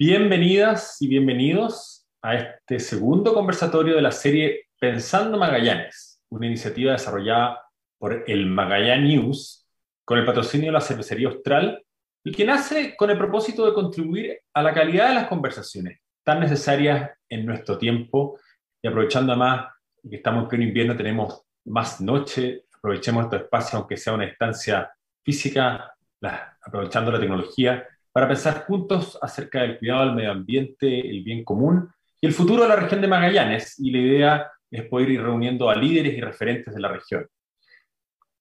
[0.00, 7.64] Bienvenidas y bienvenidos a este segundo conversatorio de la serie Pensando Magallanes, una iniciativa desarrollada
[7.98, 9.66] por el Magallanes News
[10.04, 11.84] con el patrocinio de la Cervecería Austral
[12.22, 16.38] y que nace con el propósito de contribuir a la calidad de las conversaciones tan
[16.38, 18.38] necesarias en nuestro tiempo.
[18.80, 19.66] Y aprovechando además
[20.08, 24.92] que estamos en invierno, tenemos más noche, aprovechemos este espacio aunque sea una instancia
[25.24, 25.92] física,
[26.62, 27.84] aprovechando la tecnología
[28.18, 31.88] para pensar juntos acerca del cuidado del medio ambiente, el bien común
[32.20, 33.78] y el futuro de la región de Magallanes.
[33.78, 37.28] Y la idea es poder ir reuniendo a líderes y referentes de la región.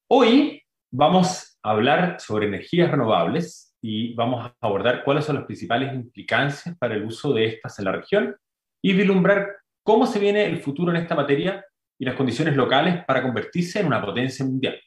[0.08, 5.94] Hoy vamos a hablar sobre energías renovables y vamos a abordar cuáles son las principales
[5.94, 8.36] implicancias para el uso de estas en la región
[8.82, 11.64] y vislumbrar cómo se viene el futuro en esta materia
[12.00, 14.82] y las condiciones locales para convertirse en una potencia mundial.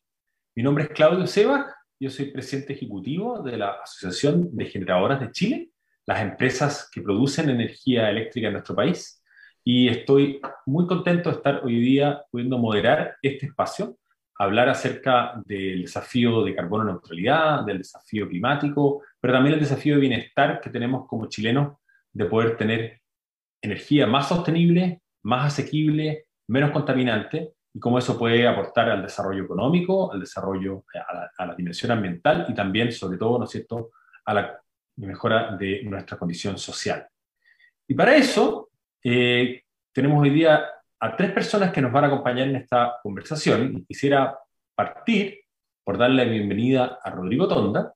[0.57, 5.31] Mi nombre es Claudio Seba yo soy presidente ejecutivo de la Asociación de Generadoras de
[5.33, 5.71] Chile,
[6.07, 9.23] las empresas que producen energía eléctrica en nuestro país,
[9.63, 13.99] y estoy muy contento de estar hoy día pudiendo moderar este espacio,
[14.39, 20.01] hablar acerca del desafío de carbono neutralidad, del desafío climático, pero también el desafío de
[20.01, 21.77] bienestar que tenemos como chilenos
[22.13, 23.03] de poder tener
[23.61, 30.13] energía más sostenible, más asequible, menos contaminante y cómo eso puede aportar al desarrollo económico,
[30.13, 30.99] al desarrollo, eh,
[31.39, 33.91] a la, dimensión ambiental y también, sobre todo, ¿no es cierto?,
[34.25, 34.61] a la
[34.97, 37.07] mejora de nuestra condición social.
[37.87, 38.71] Y para eso,
[39.03, 40.65] eh, tenemos hoy día
[41.01, 44.37] a tres personas que nos van a acompañar en esta conversación y quisiera
[44.75, 45.41] partir
[45.83, 47.95] por darle la bienvenida a Rodrigo Tonda.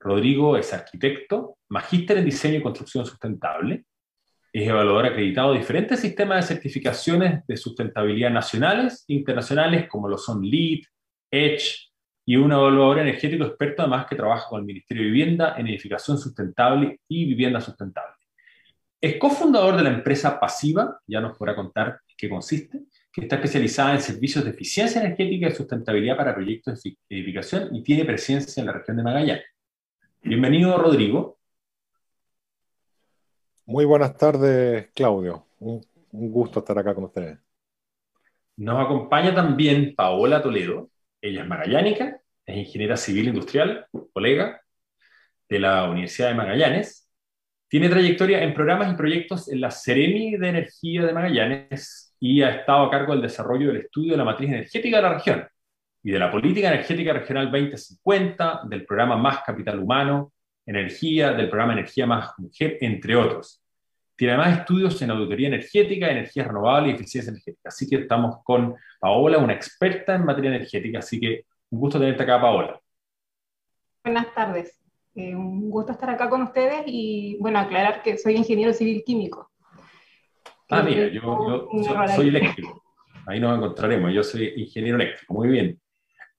[0.00, 3.84] Rodrigo es arquitecto, magíster en diseño y construcción sustentable,
[4.62, 10.16] es evaluador acreditado de diferentes sistemas de certificaciones de sustentabilidad nacionales e internacionales, como lo
[10.16, 10.80] son LEED,
[11.30, 11.90] EDGE,
[12.24, 16.16] y un evaluador energético experto además que trabaja con el Ministerio de Vivienda en edificación
[16.18, 18.14] sustentable y vivienda sustentable.
[18.98, 22.80] Es cofundador de la empresa Pasiva, ya nos podrá contar qué consiste,
[23.12, 27.82] que está especializada en servicios de eficiencia energética y sustentabilidad para proyectos de edificación y
[27.82, 29.44] tiene presencia en la región de Magallanes.
[30.22, 31.35] Bienvenido, Rodrigo.
[33.68, 35.44] Muy buenas tardes, Claudio.
[35.58, 37.36] Un, gusto estar acá con ustedes.
[38.56, 40.88] Nos acompaña también Paola Toledo.
[41.20, 44.62] Ella es magallánica, es ingeniera civil industrial, colega
[45.48, 47.10] de la Universidad de Magallanes.
[47.68, 52.50] Tiene trayectoria en programas y proyectos en la Ceremi de Energía de Magallanes y ha
[52.50, 55.44] estado a cargo del desarrollo del estudio de la matriz energética de la región
[56.04, 60.32] y de la política energética regional 2050, del programa Más Capital Humano,
[60.66, 63.62] energía, del programa Energía más Mujer, entre otros.
[64.16, 67.68] Tiene además estudios en auditoría energética, energía renovable y eficiencia energética.
[67.68, 70.98] Así que estamos con Paola, una experta en materia energética.
[70.98, 72.80] Así que un gusto tenerte acá, Paola.
[74.02, 74.80] Buenas tardes.
[75.14, 79.50] Eh, un gusto estar acá con ustedes y, bueno, aclarar que soy ingeniero civil químico.
[80.70, 81.68] Ah, mira, yo,
[82.14, 82.82] soy eléctrico.
[83.26, 84.12] Ahí nos encontraremos.
[84.12, 85.34] Yo soy ingeniero eléctrico.
[85.34, 85.80] Muy bien.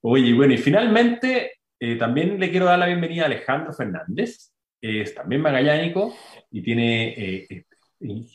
[0.02, 4.52] Oye, bueno, y finalmente eh, también le quiero dar la bienvenida a Alejandro Fernández,
[4.82, 6.16] es también magallánico
[6.52, 7.66] y tiene eh,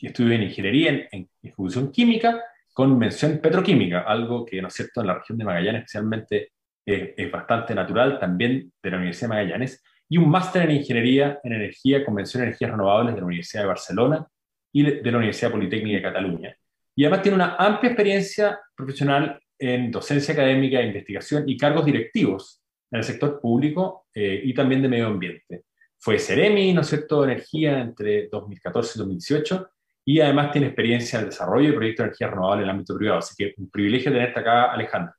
[0.01, 2.41] estudio en ingeniería en, ejecución química
[2.73, 6.51] con mención petroquímica, algo que, ¿no es cierto?, en la región de Magallanes especialmente
[6.85, 11.53] es bastante natural, también de la Universidad de Magallanes, y un máster en ingeniería en
[11.53, 14.27] energía con mención en energías renovables de la Universidad de Barcelona
[14.71, 16.57] y de la Universidad Politécnica de Cataluña.
[16.95, 22.62] Y además tiene una amplia experiencia profesional en docencia académica, investigación y cargos directivos
[22.93, 25.63] en el sector público eh, y también de medio ambiente.
[25.97, 29.69] Fue Ceremi, ¿no es cierto?, energía entre 2014 y 2018
[30.05, 32.95] y además tiene experiencia en el desarrollo de proyectos de energía renovable en el ámbito
[32.95, 33.19] privado.
[33.19, 35.13] Así que un privilegio tenerte acá, Alejandro.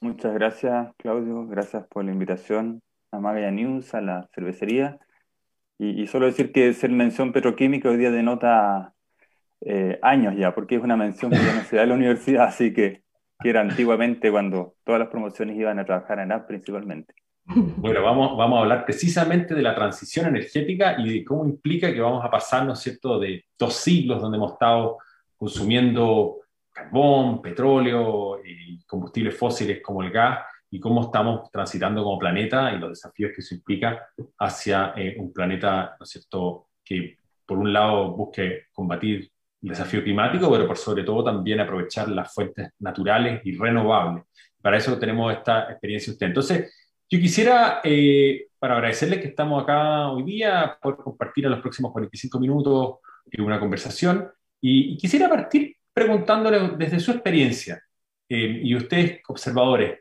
[0.00, 1.48] Muchas gracias, Claudio.
[1.48, 4.98] Gracias por la invitación a Magaya News, a la cervecería.
[5.80, 8.94] Y, solo decir que ser mención petroquímica hoy día denota
[9.62, 12.44] eh, años ya, porque es una mención que ya no se da en la universidad,
[12.44, 13.02] así que
[13.40, 17.14] que era antiguamente cuando todas las promociones iban a trabajar en app principalmente.
[17.44, 22.22] Bueno, vamos, a hablar precisamente de la transición energética y de cómo implica que vamos
[22.22, 24.98] a pasar, ¿no es cierto?, de dos siglos donde hemos estado
[25.36, 26.40] consumiendo
[26.70, 32.78] carbón, petróleo y combustibles fósiles como el gas y cómo estamos transitando como planeta y
[32.78, 34.08] los desafíos que eso implica
[34.38, 39.30] hacia eh, un planeta, ¿no es cierto?, que por un lado busque combatir
[39.62, 44.24] el desafío climático, pero por sobre todo también aprovechar las fuentes naturales y renovables.
[44.60, 46.26] Para eso tenemos esta experiencia usted.
[46.26, 46.74] Entonces,
[47.10, 51.92] yo quisiera, eh, para agradecerles que estamos acá hoy día, por compartir en los próximos
[51.92, 52.96] 45 minutos
[53.38, 54.28] una conversación,
[54.60, 57.82] y, quisiera partir preguntándole desde su experiencia,
[58.28, 60.00] eh, y ustedes observadores,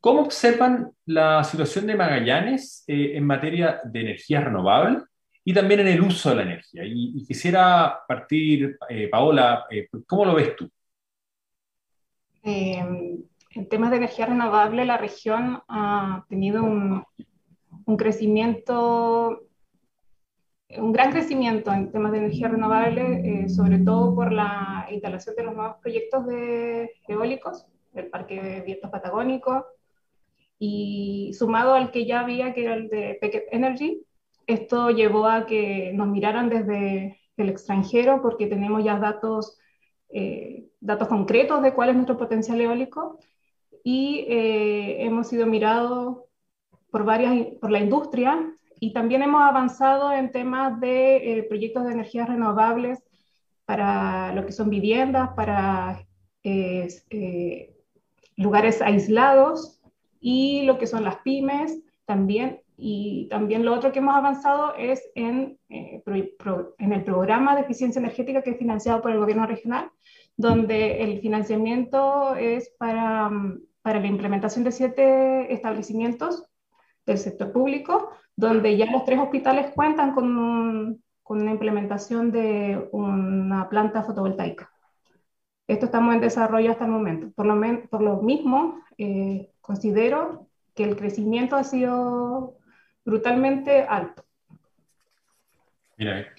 [0.00, 5.02] ¿cómo observan la situación de Magallanes eh, en materia de energía renovable
[5.44, 6.82] y también en el uso de la energía.
[6.84, 10.70] Y, quisiera partir, eh, Paola, eh, ¿cómo lo ves tú?
[12.44, 17.04] en temas de energía renovable, la región ha tenido un,
[17.84, 19.46] un crecimiento
[20.78, 25.44] un gran crecimiento en temas de energía renovable, eh, sobre todo por la instalación de
[25.44, 29.66] los nuevos proyectos de eólicos, del Parque de Vientos Patagónico,
[30.58, 34.02] y sumado al que ya había, que era el de Pequet Energy,
[34.46, 39.58] esto llevó a que nos miraran desde el extranjero porque tenemos ya datos,
[40.08, 43.18] eh, datos concretos de cuál es nuestro potencial eólico
[43.84, 46.18] y eh, hemos sido mirados
[46.90, 51.92] por, varias, por la industria y también hemos avanzado en temas de eh, proyectos de
[51.92, 53.02] energías renovables
[53.64, 56.04] para lo que son viviendas, para
[58.36, 59.80] lugares aislados
[60.20, 62.61] y lo que son las pymes también.
[62.84, 66.02] Y también lo otro que hemos avanzado es en, eh,
[66.78, 69.88] en el programa de eficiencia energética que es financiado por el gobierno regional,
[70.36, 73.30] donde el financiamiento es para,
[73.82, 76.44] para la implementación de siete establecimientos
[77.06, 83.68] del sector público, donde ya los tres hospitales cuentan con, con una implementación de una
[83.68, 84.72] planta fotovoltaica.
[85.68, 87.30] Esto estamos en desarrollo hasta el momento.
[87.36, 92.56] Por lo, por lo mismo, eh, considero que el crecimiento ha sido
[93.04, 94.24] brutalmente alto.
[95.96, 96.32] Mira,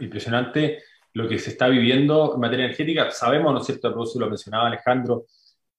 [0.00, 0.82] impresionante
[1.14, 3.10] lo que se está viviendo en materia energética.
[3.10, 5.26] Sabemos, ¿no es cierto?, lo mencionaba Alejandro,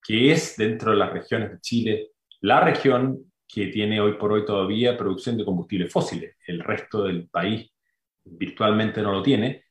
[0.01, 2.09] que es dentro de las regiones de Chile
[2.41, 6.35] la región que tiene hoy por hoy todavía producción de combustibles fósiles.
[6.45, 7.71] El resto del país
[8.25, 9.63] virtualmente no lo tiene.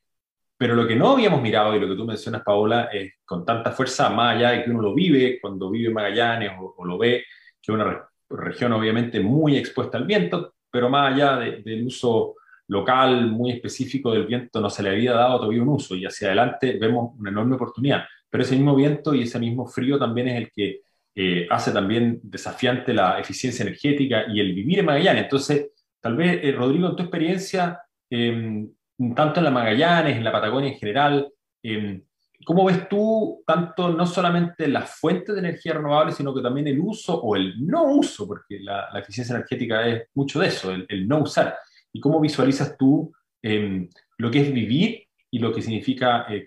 [0.56, 3.73] Pero lo que no habíamos mirado y lo que tú mencionas, Paola, es con tanta
[3.73, 7.25] fuerza, más allá de que uno lo vive, cuando vive en Magallanes o, lo ve,
[7.61, 12.35] que es una región obviamente muy expuesta al viento, pero más allá del uso
[12.69, 16.29] local muy específico del viento no se le había dado todavía un uso y hacia
[16.29, 18.05] adelante vemos una enorme oportunidad.
[18.31, 20.81] Pero ese mismo viento y ese mismo frío también es el que
[21.15, 25.25] eh, hace también desafiante la eficiencia energética y el vivir en Magallanes.
[25.25, 25.71] Entonces,
[26.01, 28.71] tal vez, eh, Rodrigo, en tu experiencia, em,
[29.15, 31.29] tanto en la Magallanes, en la Patagonia en general,
[31.63, 32.03] em,
[32.44, 36.81] ¿cómo ves tú tanto no solamente las fuentes de energía renovable, sino que también el
[36.81, 41.21] uso o el no uso, porque la, eficiencia energética es mucho de eso, el, no
[41.21, 41.56] usar?
[41.93, 43.12] ¿Y cómo visualizas tú
[43.43, 46.44] em, lo que es vivir y lo que significa eh,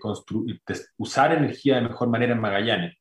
[0.96, 2.96] usar energía de mejor manera en Magallanes?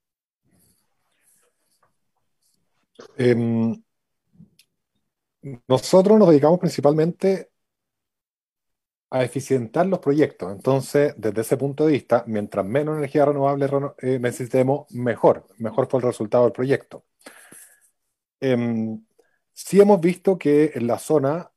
[3.18, 3.82] Em,
[5.68, 7.50] nosotros nos dedicamos principalmente
[9.10, 10.52] a eficientar los proyectos.
[10.52, 13.68] Entonces, desde ese punto de vista, mientras menos energía renovable
[14.02, 17.06] eh, necesitemos, mejor, mejor fue el resultado del proyecto.
[18.42, 18.98] Eh,
[19.54, 21.52] sí hemos visto que en la zona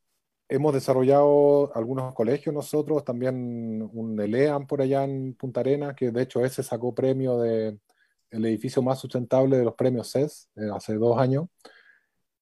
[0.49, 6.23] hemos desarrollado algunos colegios nosotros, también un ELEAM por allá en Punta Arenas, que de
[6.23, 7.79] hecho ese sacó premio de
[8.31, 11.47] el edificio más sustentable de los premios CES eh, hace dos años.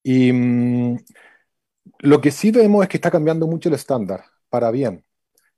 [0.03, 0.99] Y mm,
[2.01, 4.25] lo que sí vemos es que está cambiando mucho el estándar,
[4.57, 5.05] para bien,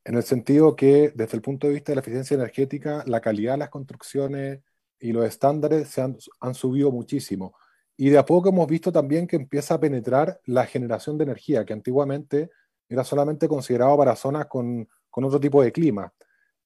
[0.05, 3.53] en el sentido que desde el punto de vista de la eficiencia energética, la calidad
[3.53, 4.61] de las construcciones
[5.01, 7.55] y los estándares se han, han subido muchísimo.
[7.97, 11.65] Y de a poco hemos visto también que empieza a penetrar la generación de energía,
[11.65, 12.51] que antiguamente
[12.89, 16.13] era solamente considerado para zonas con, con otro tipo de clima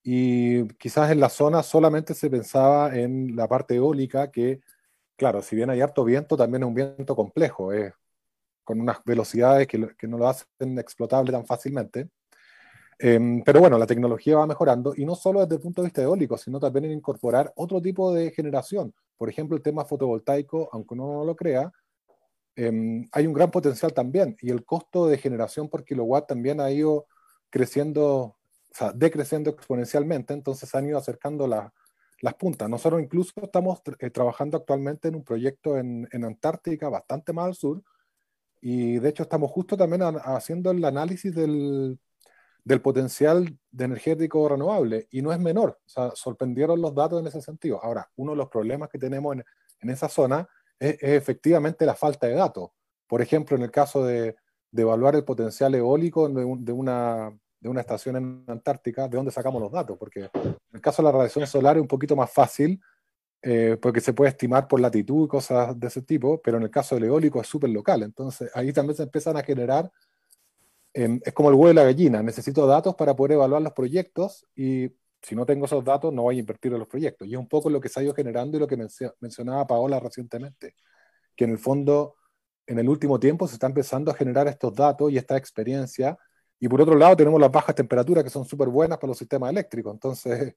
[0.03, 4.61] y quizás en la zona solamente se pensaba en la parte eólica, que,
[5.17, 7.71] claro, si bien hay harto viento, también es un viento complejo,
[8.65, 12.09] con unas velocidades que, no lo hacen explotable tan fácilmente.
[12.99, 16.03] Em, pero bueno, la tecnología va mejorando y no solo desde el punto de vista
[16.03, 18.95] eólico, sino también en incorporar otro tipo de generación.
[19.17, 21.73] Por ejemplo, el tema fotovoltaico, aunque uno no lo crea,
[22.57, 26.71] em, hay un gran potencial también y el costo de generación por kilowatt también ha
[26.71, 27.07] ido
[27.51, 28.37] creciendo
[28.95, 32.69] decreciendo exponencialmente, entonces han ido acercando las puntas.
[32.69, 37.55] Nosotros incluso estamos eh, trabajando actualmente en un proyecto en, en, Antártica, bastante más al
[37.55, 37.83] sur,
[38.61, 41.99] y de hecho estamos justo también haciendo el análisis del,
[42.65, 47.27] del, potencial de energético renovable, y no es menor, o sea, sorprendieron los datos en
[47.27, 47.83] ese sentido.
[47.83, 52.35] Ahora, uno de los problemas que tenemos en, esa zona es, efectivamente la falta de
[52.35, 52.71] datos.
[53.07, 54.37] Por ejemplo, en el caso de,
[54.75, 57.31] evaluar el potencial eólico de una
[57.63, 59.97] de una estación en Antártica, ¿de dónde sacamos los datos?
[59.97, 62.81] Porque en el caso de la radiación solar es un poquito más fácil,
[63.41, 66.71] eh, porque se puede estimar por latitud y cosas de ese tipo, pero en el
[66.71, 68.03] caso del eólico es súper local.
[68.03, 69.91] Entonces ahí también se empiezan a generar,
[70.93, 74.91] es como el huevo de la gallina, necesito datos para poder evaluar los proyectos y
[75.23, 77.29] si no tengo esos datos no voy a invertir en los proyectos.
[77.29, 78.77] Y es un poco lo que se ha ido generando y lo que
[79.21, 80.75] mencionaba Paola recientemente,
[81.37, 82.17] que en el fondo
[82.67, 86.17] en el último tiempo se está empezando a generar estos datos y esta experiencia
[86.61, 89.51] Y por otro lado tenemos las bajas temperaturas que son súper buenas para los sistemas
[89.51, 89.93] eléctricos.
[89.95, 90.55] Entonces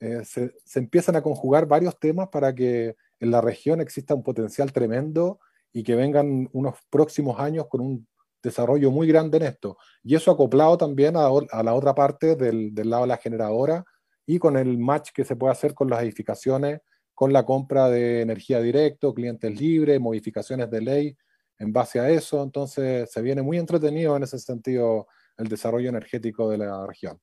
[0.00, 4.72] eh, se, empiezan a conjugar varios temas para que en la región exista un potencial
[4.72, 5.40] tremendo
[5.72, 8.08] y que vengan unos próximos años con un
[8.42, 9.76] desarrollo muy grande en esto.
[10.02, 13.84] Y eso acoplado también a, a la otra parte del, del, lado de la generadora
[14.26, 16.80] y con el match que se puede hacer con las edificaciones,
[17.14, 21.16] con la compra de energía directo, clientes libres, modificaciones de ley
[21.58, 22.42] en base a eso.
[22.42, 25.06] Entonces se viene muy entretenido en ese sentido
[25.36, 27.18] el desarrollo energético de la región.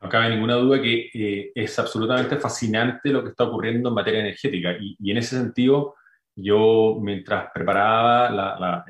[0.00, 4.20] No cabe ninguna duda que eh, es absolutamente fascinante lo que está ocurriendo en materia
[4.20, 5.94] energética y, y en ese sentido
[6.36, 8.84] yo mientras preparaba la, la,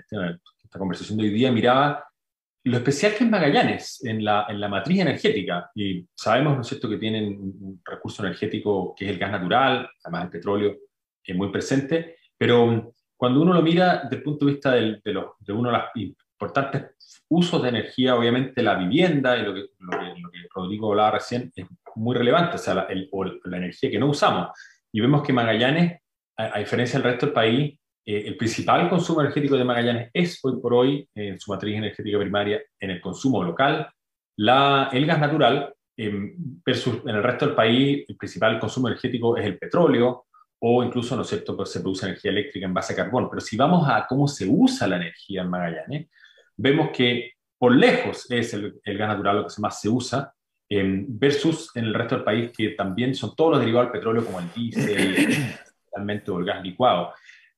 [0.76, 2.04] esta, conversación de hoy día miraba
[2.64, 6.66] lo especial que es Magallanes en la, en la matriz energética y sabemos, ¿no es
[6.66, 10.76] cierto?, que tienen un recurso energético que es el gas natural, además el petróleo
[11.24, 15.12] es muy presente, pero cuando uno lo mira desde el punto de vista del, de,
[15.12, 19.66] los, de uno de los importantes usos de energía, obviamente la vivienda y lo que,
[19.78, 23.24] lo que, lo que Rodrigo hablaba recién es muy relevante, o sea, la, el, o
[23.24, 24.48] la energía que no usamos.
[24.92, 26.00] Y vemos que Magallanes,
[26.36, 30.38] a, a diferencia del resto del país, eh, el principal consumo energético de Magallanes es
[30.44, 33.90] hoy por hoy, en eh, su matriz energética primaria, en el consumo local,
[34.36, 36.34] la, el gas natural, eh,
[36.64, 40.26] versus en el resto del país, el principal consumo energético es el petróleo,
[40.60, 43.28] o incluso, ¿no es cierto?, pues se produce energía eléctrica en base a carbón.
[43.28, 46.08] Pero si vamos a cómo se usa la energía en Magallanes,
[46.56, 50.32] vemos que por lejos es el, el gas natural lo que más se usa,
[50.68, 54.24] eh, versus en el resto del país, que también son todos los derivados del petróleo,
[54.24, 55.36] como el diésel,
[55.94, 57.12] realmente, o el gas licuado.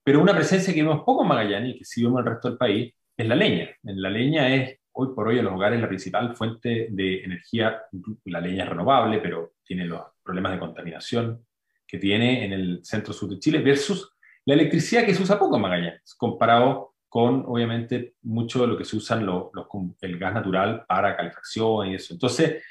[0.08, 2.48] Pero una presencia que vemos poco en Magallanes y que sí vemos en el resto
[2.48, 3.68] del país es la leña.
[3.82, 7.82] La leña es hoy por hoy en los hogares la principal fuente de energía.
[8.24, 11.44] La leña es renovable, pero tiene los problemas de contaminación
[11.86, 14.10] que tiene en el centro sur de Chile versus
[14.46, 18.86] la electricidad que se usa poco en Magallanes, comparado con, obviamente, mucho de lo que
[18.86, 19.66] se usa los, los,
[20.00, 22.14] el gas natural para calefacción y eso.
[22.14, 22.62] Entonces,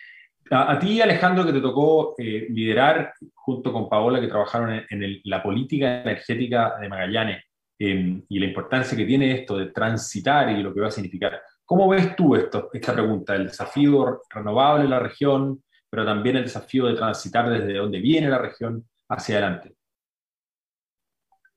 [0.51, 5.41] a, ti, Alejandro, que te tocó eh, liderar junto con Paola, que trabajaron en, la
[5.41, 7.43] política energética de Magallanes
[7.79, 11.41] eh, y la importancia que tiene esto de transitar y lo que va a significar.
[11.65, 16.87] ¿Cómo ves tú esta pregunta, el desafío renovable en la región, pero también el desafío
[16.87, 19.73] de transitar desde donde viene la región hacia adelante?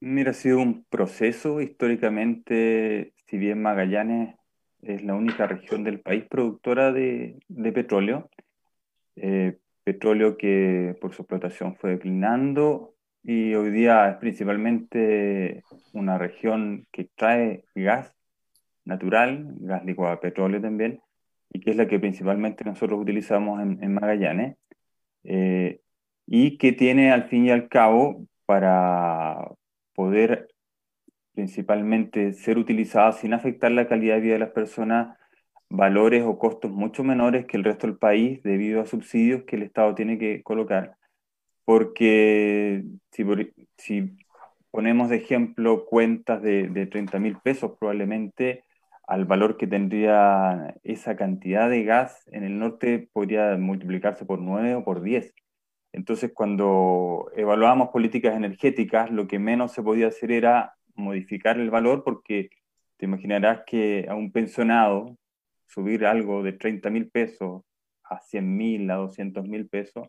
[0.00, 4.34] Mira, ha sido un proceso históricamente, si bien Magallanes
[4.82, 7.38] es la única región del país productora de
[7.74, 8.30] petróleo,
[9.16, 15.62] eh, petróleo que por su explotación fue declinando y hoy día es principalmente
[15.92, 18.14] una región que extrae gas
[18.84, 21.00] natural, gas licuado, petróleo también,
[21.52, 24.56] y que es la que principalmente nosotros utilizamos en, en Magallanes,
[25.24, 25.80] eh,
[26.26, 29.50] y que tiene al fin y al cabo para
[29.94, 30.48] poder
[31.34, 35.18] principalmente ser utilizada sin afectar la calidad de vida de las personas,
[35.70, 39.62] valores o costos mucho menores que el resto del país debido a subsidios que el
[39.62, 40.96] Estado tiene que colocar.
[41.64, 42.84] Porque
[43.76, 44.16] si,
[44.70, 48.64] ponemos de ejemplo cuentas de, de 30 mil pesos, probablemente
[49.06, 54.76] al valor que tendría esa cantidad de gas en el norte podría multiplicarse por 9
[54.76, 55.34] o por 10.
[55.92, 62.04] Entonces, cuando evaluábamos políticas energéticas, lo que menos se podía hacer era modificar el valor
[62.04, 62.50] porque
[62.98, 65.16] te imaginarás que a un pensionado
[65.70, 67.62] subir algo de 30 mil pesos
[68.04, 70.08] a 100 mil, a 200 mil pesos,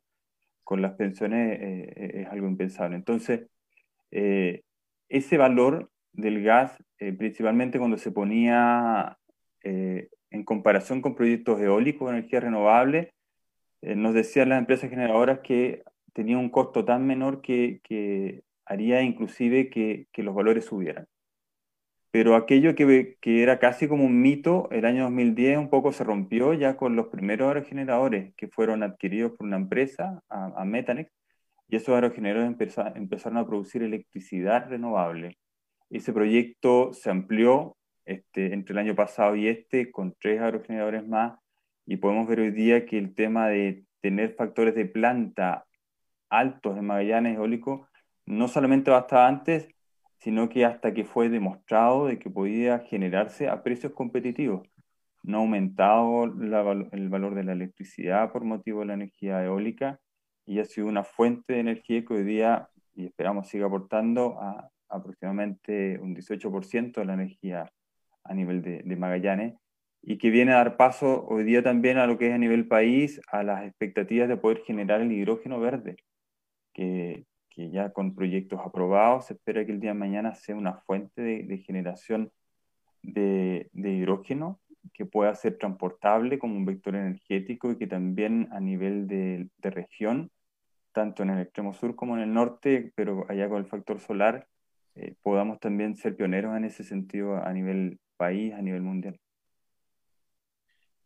[0.64, 2.96] con las pensiones eh, eh, es algo impensable.
[2.96, 3.48] Entonces,
[4.10, 4.64] eh,
[5.10, 6.78] ese valor del gas,
[7.18, 9.18] principalmente cuando se ponía
[9.64, 13.14] en comparación con proyectos eólicos, energía renovable,
[13.82, 20.24] nos decían las empresas generadoras que tenía un costo tan menor que, haría inclusive que
[20.24, 21.08] los valores subieran
[22.12, 26.54] pero aquello que, era casi como un mito, el año 2010 un poco se rompió
[26.54, 31.12] ya con los primeros aerogeneradores que fueron adquiridos por una empresa, a, a Metanex,
[31.70, 32.50] y esos aerogeneradores
[32.96, 35.38] empezaron, a producir electricidad renovable.
[35.90, 41.40] Ese proyecto se amplió este, entre el año pasado y este con tres aerogeneradores más,
[41.86, 45.66] y podemos ver hoy día que el tema de tener factores de planta
[46.30, 47.88] altos en Magallanes eólico
[48.26, 49.70] no solamente bastaba antes,
[50.22, 54.68] sino que hasta que fue demostrado de que podía generarse a precios competitivos.
[55.24, 60.00] No ha aumentado el valor de la electricidad por motivo de la energía eólica
[60.46, 64.70] y ha sido una fuente de energía que hoy día, y esperamos siga aportando, a
[64.90, 67.72] aproximadamente un 18% de la energía
[68.24, 69.56] a nivel de Magallanes
[70.04, 72.68] y que viene a dar paso hoy día también a lo que es a nivel
[72.68, 75.96] país, a las expectativas de poder generar el hidrógeno verde,
[76.74, 80.74] que, que ya con proyectos aprobados se espera que el día de mañana sea una
[80.74, 82.32] fuente de, generación
[83.04, 84.60] de, hidrógeno
[84.94, 89.70] que pueda ser transportable como un vector energético y que también a nivel de, de
[89.70, 90.32] región,
[90.92, 94.48] tanto en el extremo sur como en el norte, pero allá con el factor solar,
[94.96, 99.20] eh, podamos también ser pioneros en ese sentido a nivel país, a nivel mundial.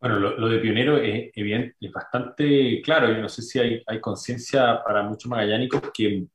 [0.00, 3.08] Bueno, lo, de pionero es, es bastante claro.
[3.08, 6.26] Yo no sé si hay, hay conciencia para muchos magallánicos que,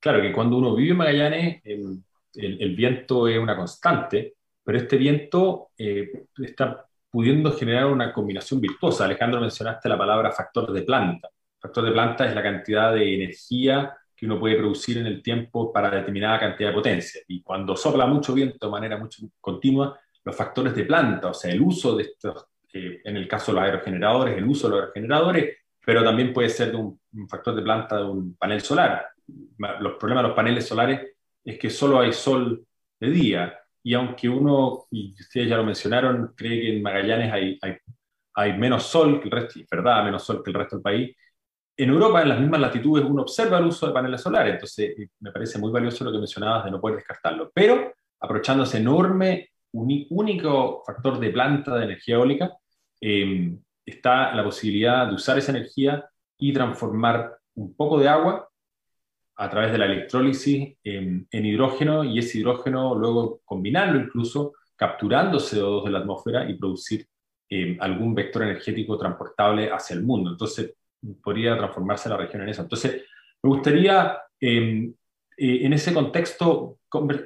[0.00, 5.68] claro, que cuando uno vive en Magallanes, el, viento es una constante, pero este viento
[5.76, 9.04] eh, está pudiendo generar una combinación virtuosa.
[9.04, 11.28] Alejandro, mencionaste la palabra factor de planta.
[11.58, 15.72] Factor de planta es la cantidad de energía que uno puede producir en el tiempo
[15.72, 17.20] para determinada cantidad de potencia.
[17.26, 21.50] Y cuando sopla mucho viento de manera mucho continua, los factores de planta, o sea,
[21.50, 24.80] el uso de estos, eh, en el caso de los aerogeneradores, el uso de los
[24.80, 29.06] aerogeneradores, pero también puede ser de un, factor de planta de un panel solar.
[29.80, 31.00] Los problemas de los paneles solares
[31.44, 32.64] es que solo hay sol
[32.98, 33.58] de día.
[33.82, 37.58] Y aunque uno, y ustedes ya lo mencionaron, cree que en Magallanes hay,
[38.34, 41.16] hay, menos sol que el resto, es verdad, menos sol que el resto del país,
[41.76, 45.08] en Europa, en las mismas latitudes, uno observa el uso de paneles solares, entonces eh,
[45.20, 47.50] me parece muy valioso lo que mencionabas de no poder descartarlo.
[47.54, 52.52] Pero aprovechando ese enorme, único factor de planta de energía eólica,
[53.00, 56.04] em, está la posibilidad de usar esa energía
[56.38, 58.49] y transformar un poco de agua
[59.40, 65.84] a través de la electrólisis en, hidrógeno y ese hidrógeno luego combinarlo incluso capturando CO2
[65.84, 67.06] de la atmósfera y producir
[67.48, 70.30] em, algún vector energético transportable hacia el mundo.
[70.30, 70.74] Entonces,
[71.22, 72.62] podría transformarse la región en eso.
[72.62, 73.02] Entonces,
[73.42, 74.92] me gustaría em,
[75.38, 76.78] eh, en ese contexto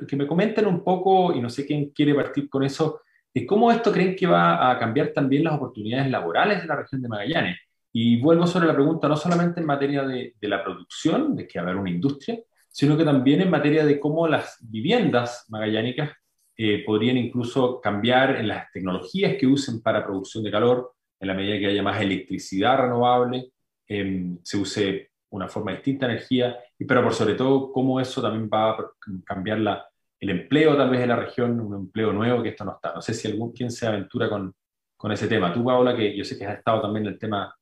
[0.07, 3.01] que me comenten un poco, y no sé quién quiere partir con eso,
[3.35, 7.03] de cómo esto creen que va a cambiar también las oportunidades laborales de la región
[7.03, 7.59] de Magallanes.
[7.95, 11.59] Y vuelvo sobre la pregunta, no solamente en materia de, de la producción, de que
[11.59, 16.11] haber una industria, sino que también en materia de cómo las viviendas magallánicas
[16.57, 21.35] eh, podrían incluso cambiar en las tecnologías que usen para producción de calor, en la
[21.35, 23.55] medida que haya más electricidad renovable,
[23.87, 26.57] Em, se use una forma distinta de energía,
[26.89, 28.77] pero por sobre todo cómo eso también va a
[29.25, 29.87] cambiar la,
[30.21, 32.95] el empleo tal vez de la región, un empleo nuevo que esto no está.
[32.95, 34.55] No sé si algún quien se aventura con,
[34.97, 35.53] con ese tema.
[35.53, 37.55] Tú, Paola, que yo sé que has estado también en el tema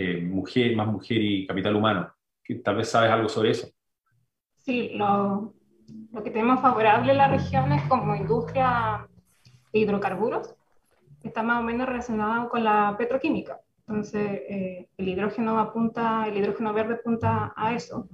[0.00, 3.68] eh, mujer, más mujer y capital humano, que tal vez sabes algo sobre eso.
[4.56, 5.54] Sí, lo,
[6.12, 9.06] lo que tenemos favorable en la región es como industria
[9.72, 10.54] de hidrocarburos,
[11.22, 13.60] está más o menos relacionado con la petroquímica.
[13.86, 18.08] Entonces, eh, el hidrógeno apunta, el hidrógeno verde apunta a eso.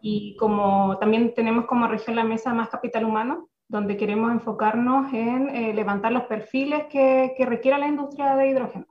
[0.00, 5.48] Y como también tenemos como región la mesa más capital humano, donde queremos enfocarnos en
[5.54, 8.86] eh, levantar los perfiles que, que requiera la industria de hidrógeno.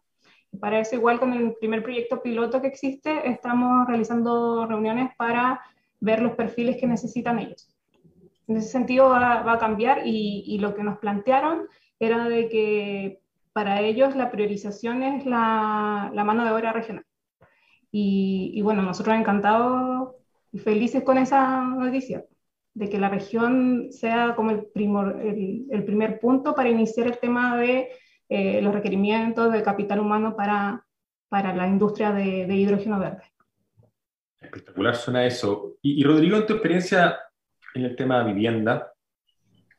[0.60, 5.62] Para eso, igual con el primer proyecto piloto que existe, estamos realizando reuniones para
[6.00, 7.76] ver los perfiles que necesitan ellos.
[8.48, 11.68] En ese sentido va, va a cambiar y, y, lo que nos plantearon
[12.00, 13.22] era de que
[13.54, 17.06] para ellos la priorización es la, la mano de obra regional.
[17.92, 20.16] Y, y, bueno, nosotros encantados
[20.52, 22.26] y felices con esa noticia,
[22.74, 27.58] de que la región sea como el, primor, el primer punto para iniciar el tema
[27.58, 27.90] de
[28.30, 30.86] eh, los requerimientos de capital humano para,
[31.28, 33.24] para la industria de, de hidrógeno verde.
[34.39, 35.76] Espectacular suena eso.
[35.82, 37.20] Y, y, Rodrigo, en tu experiencia
[37.74, 38.94] en el tema de vivienda,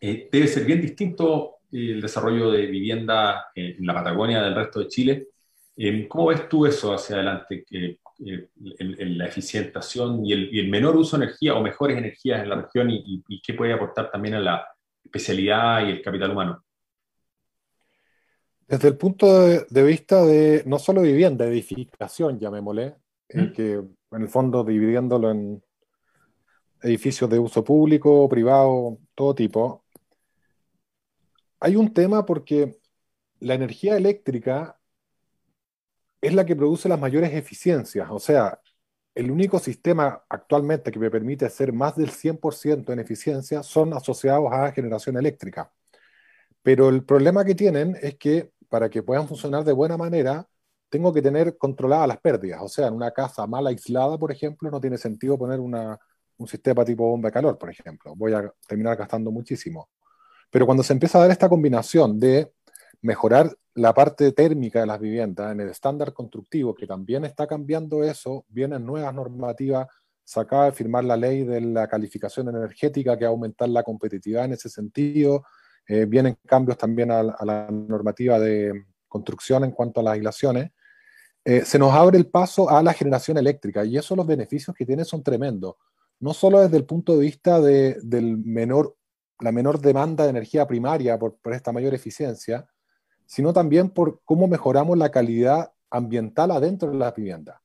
[0.00, 4.88] eh, debe ser bien distinto el desarrollo de vivienda en la Patagonia del resto de
[4.88, 5.28] Chile.
[5.76, 11.24] Em, ¿Cómo ves tú eso hacia adelante, que, la eficientación y el, menor uso de
[11.24, 14.66] energía o mejores energías en la región y, qué puede aportar también a la
[15.02, 16.62] especialidad y el capital humano?
[18.70, 22.94] Desde el punto de, vista de no solo vivienda, edificación, llamémosle,
[23.34, 23.50] ¿Mm?
[23.50, 25.60] que en el fondo dividiéndolo en
[26.80, 29.84] edificios de uso público, privado, todo tipo,
[31.58, 32.78] hay un tema porque
[33.40, 34.78] la energía eléctrica
[36.20, 38.08] es la que produce las mayores eficiencias.
[38.08, 38.60] O sea,
[39.16, 44.52] el único sistema actualmente que me permite hacer más del 100% en eficiencia son asociados
[44.52, 45.72] a generación eléctrica.
[46.62, 50.46] Pero el problema que tienen es que para que puedan funcionar de buena manera,
[50.88, 52.62] tengo que tener controladas las pérdidas.
[52.62, 56.84] O sea, en una casa mal aislada, por ejemplo, no tiene sentido poner un sistema
[56.84, 58.14] tipo bomba de calor, por ejemplo.
[58.16, 59.90] Voy a terminar gastando muchísimo.
[60.50, 62.52] Pero cuando se empieza a dar esta combinación de
[63.02, 68.02] mejorar la parte térmica de las viviendas en el estándar constructivo, que también está cambiando
[68.02, 69.86] eso, vienen nuevas normativas,
[70.24, 73.82] se acaba de firmar la ley de la calificación energética que va a aumentar la
[73.82, 75.44] competitividad en ese sentido,
[75.86, 80.70] eh, vienen cambios también a, la normativa de construcción en cuanto a las aislaciones,
[81.44, 84.86] eh, se nos abre el paso a la generación eléctrica y esos los beneficios que
[84.86, 85.76] tiene son tremendos,
[86.20, 88.96] no solo desde el punto de vista de, del menor
[89.40, 92.68] la menor demanda de energía primaria por, esta mayor eficiencia,
[93.26, 97.58] sino también por cómo mejoramos la calidad ambiental adentro de las viviendas.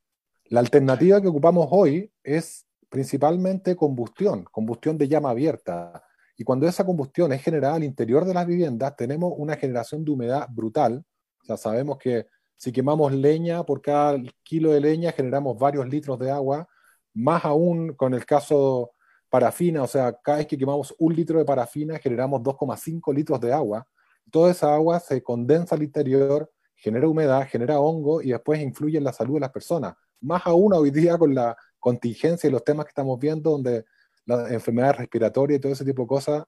[0.46, 6.02] La alternativa que ocupamos hoy es principalmente combustión, combustión de llama abierta.
[6.36, 10.10] Y cuando esa combustión es generada al interior de las viviendas, tenemos una generación de
[10.10, 11.04] humedad brutal.
[11.42, 16.18] O sea, sabemos que si quemamos leña, por cada kilo de leña generamos varios litros
[16.18, 16.68] de agua,
[17.14, 18.92] más aún con el caso
[19.28, 23.52] parafina, o sea, cada vez que quemamos un litro de parafina generamos 2,5 litros de
[23.52, 23.86] agua.
[24.30, 29.04] Toda esa agua se condensa al interior, genera humedad, genera hongo y después influye en
[29.04, 29.94] la salud de las personas.
[30.20, 33.84] Más aún hoy día con la contingencia y los temas que estamos viendo, donde
[34.26, 36.44] las enfermedades respiratorias y todo ese tipo de cosas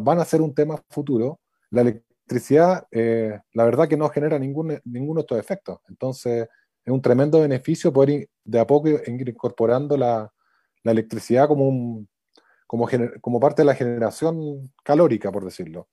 [0.00, 1.40] van a ser un tema futuro.
[1.70, 5.78] La electricidad, eh, la verdad que no genera ningún, ninguno de estos efectos.
[5.88, 6.48] Entonces,
[6.84, 10.30] es un tremendo beneficio poder de a poco ir incorporando la,
[10.82, 12.08] la electricidad como, un,
[12.66, 12.88] como,
[13.20, 15.88] como parte de la generación calórica, por decirlo.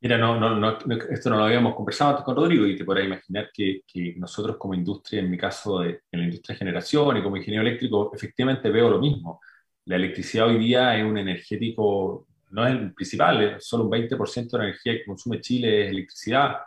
[0.00, 0.78] Mira, no, no, no,
[1.10, 4.56] esto no lo habíamos conversado antes con Rodrigo y te podrás imaginar que, que, nosotros
[4.56, 8.10] como industria, en mi caso de, en la industria de generación y como ingeniero eléctrico,
[8.12, 9.40] efectivamente veo lo mismo.
[9.84, 14.58] La electricidad hoy día es un energético, no es el principal, solo un 20% de
[14.58, 16.58] la energía que consume Chile es electricidad,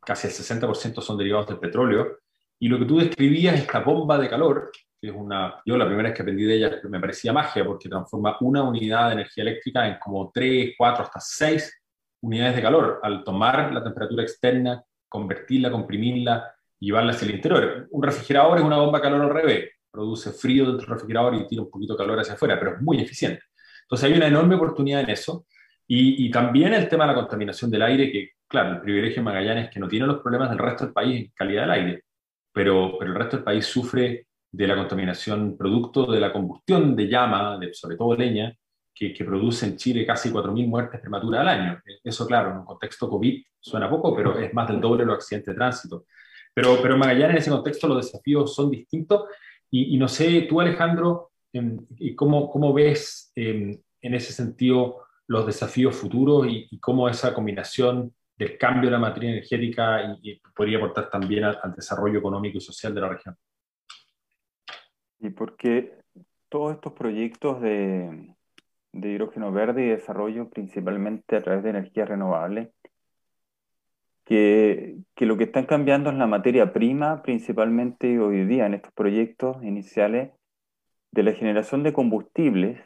[0.00, 2.18] casi el 60% son derivados del petróleo.
[2.60, 6.10] Y lo que tú describías, esta bomba de calor, que es una, yo la primera
[6.10, 9.88] vez que aprendí de ella me parecía magia porque transforma una unidad de energía eléctrica
[9.88, 11.82] en como 3, 4, hasta 6
[12.20, 17.88] unidades de calor al tomar la temperatura externa, convertirla, comprimirla y llevarla hacia el interior.
[17.90, 21.46] Un refrigerador es una bomba de calor al revés, produce frío dentro del refrigerador y
[21.46, 23.42] tira un poquito de calor hacia afuera, pero es muy eficiente.
[23.82, 25.46] Entonces hay una enorme oportunidad en eso.
[25.92, 29.64] Y, también el tema de la contaminación del aire, que claro, el privilegio de Magallanes
[29.64, 32.04] es que no tiene los problemas del resto del país en calidad del aire,
[32.52, 37.08] pero, pero el resto del país sufre de la contaminación producto de la combustión de
[37.08, 38.54] llama, de, sobre todo leña,
[38.94, 41.80] que, produce en Chile casi 4.000 muertes prematuras al año.
[42.04, 45.54] Eso, claro, en un contexto COVID suena poco, pero es más del doble los accidentes
[45.54, 46.04] de tránsito.
[46.52, 49.24] Pero, pero Magallanes, en ese contexto, los desafíos son distintos.
[49.70, 51.30] Y, no sé, tú, Alejandro,
[52.16, 58.58] ¿cómo, cómo ves em, en ese sentido los desafíos futuros y, cómo esa combinación del
[58.58, 62.94] cambio de la matriz energética y, podría aportar también al, al desarrollo económico y social
[62.94, 63.36] de la región?
[65.20, 66.00] Y porque
[66.48, 68.34] todos estos proyectos de,
[68.92, 72.70] de hidrógeno verde y desarrollo principalmente a través de energías renovables,
[74.30, 78.92] que, que, lo que están cambiando es la materia prima, principalmente hoy día en estos
[78.92, 80.30] proyectos iniciales,
[81.10, 82.80] de la generación de combustibles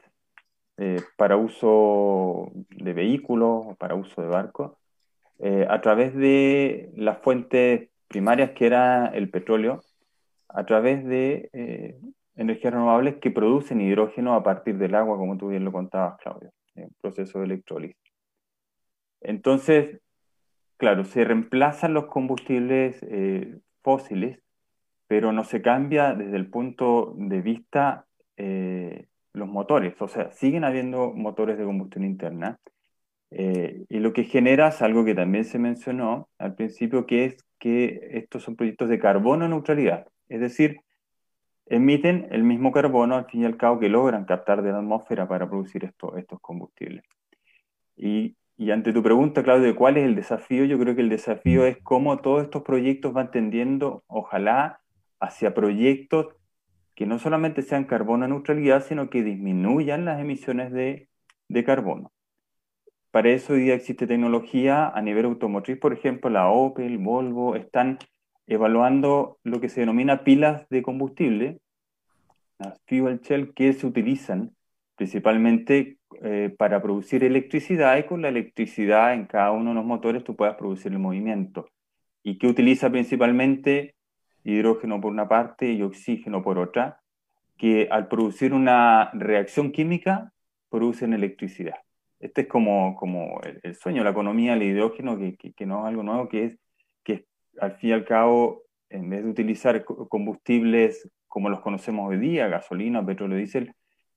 [0.79, 4.73] eh, para uso de vehículos para uso de barcos,
[5.39, 9.83] eh, a través de las fuentes primarias que era el petróleo,
[10.49, 11.99] a través de eh,
[12.37, 16.53] energías renovables que producen hidrógeno a partir del agua, como tú bien lo contabas, Claudio,
[16.75, 18.01] en proceso de electrólisis.
[19.21, 20.01] Entonces,
[20.77, 24.41] claro, se reemplazan los combustibles eh, fósiles,
[25.07, 28.07] pero no se cambia desde el punto de vista
[28.37, 32.59] eh, los motores, o sea, siguen habiendo motores de combustión interna,
[33.31, 37.37] eh, y lo que genera es algo que también se mencionó al principio, que es
[37.59, 40.81] que estos son proyectos de carbono neutralidad, es decir,
[41.67, 45.27] emiten el mismo carbono al fin y al cabo que logran captar de la atmósfera
[45.27, 47.05] para producir estos combustibles.
[47.97, 51.09] Y, y, ante tu pregunta, Claudio, de cuál es el desafío, yo creo que el
[51.09, 54.81] desafío es cómo todos estos proyectos van tendiendo, ojalá,
[55.19, 56.29] hacia proyectos
[56.95, 61.09] que no solamente sean carbono neutralidad, sino que disminuyan las emisiones de,
[61.49, 62.13] de carbono.
[63.11, 67.99] Para eso hoy día existe tecnología a nivel automotriz, por ejemplo, la Opel, Volvo, están
[68.47, 71.59] evaluando lo que se denomina pilas de combustible,
[72.59, 74.55] las fuel cell, que se utilizan
[74.97, 80.25] principalmente eh, para producir electricidad y con la electricidad en cada uno de los motores
[80.25, 81.69] tú puedas producir el movimiento.
[82.23, 83.95] Y que utiliza principalmente
[84.43, 87.01] hidrógeno por una parte y oxígeno por otra,
[87.57, 90.33] que al producir una reacción química
[90.71, 91.77] producen electricidad.
[92.19, 95.81] Este es como, como el, sueño de la economía, el hidrógeno, que, que, que no
[95.81, 96.59] es algo nuevo, que es
[97.61, 102.49] al fin y al cabo, en vez de utilizar combustibles como los conocemos hoy día,
[102.49, 103.75] gasolina, petróleo, diésel,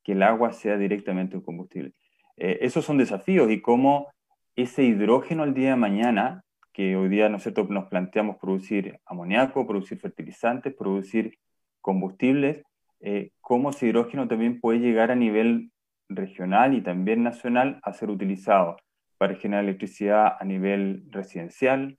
[0.08, 1.92] que el agua sea directamente un combustible.
[2.38, 4.10] Eh, esos son desafíos y cómo
[4.56, 7.36] ese hidrógeno al día de mañana, que hoy día ¿no
[7.68, 11.36] nos planteamos producir amoníaco, producir fertilizantes, producir
[11.82, 12.62] combustibles,
[13.00, 15.72] eh, cómo ese hidrógeno también puede llegar a nivel
[16.08, 18.78] regional y también nacional a ser utilizado
[19.18, 21.98] para generar electricidad a nivel residencial,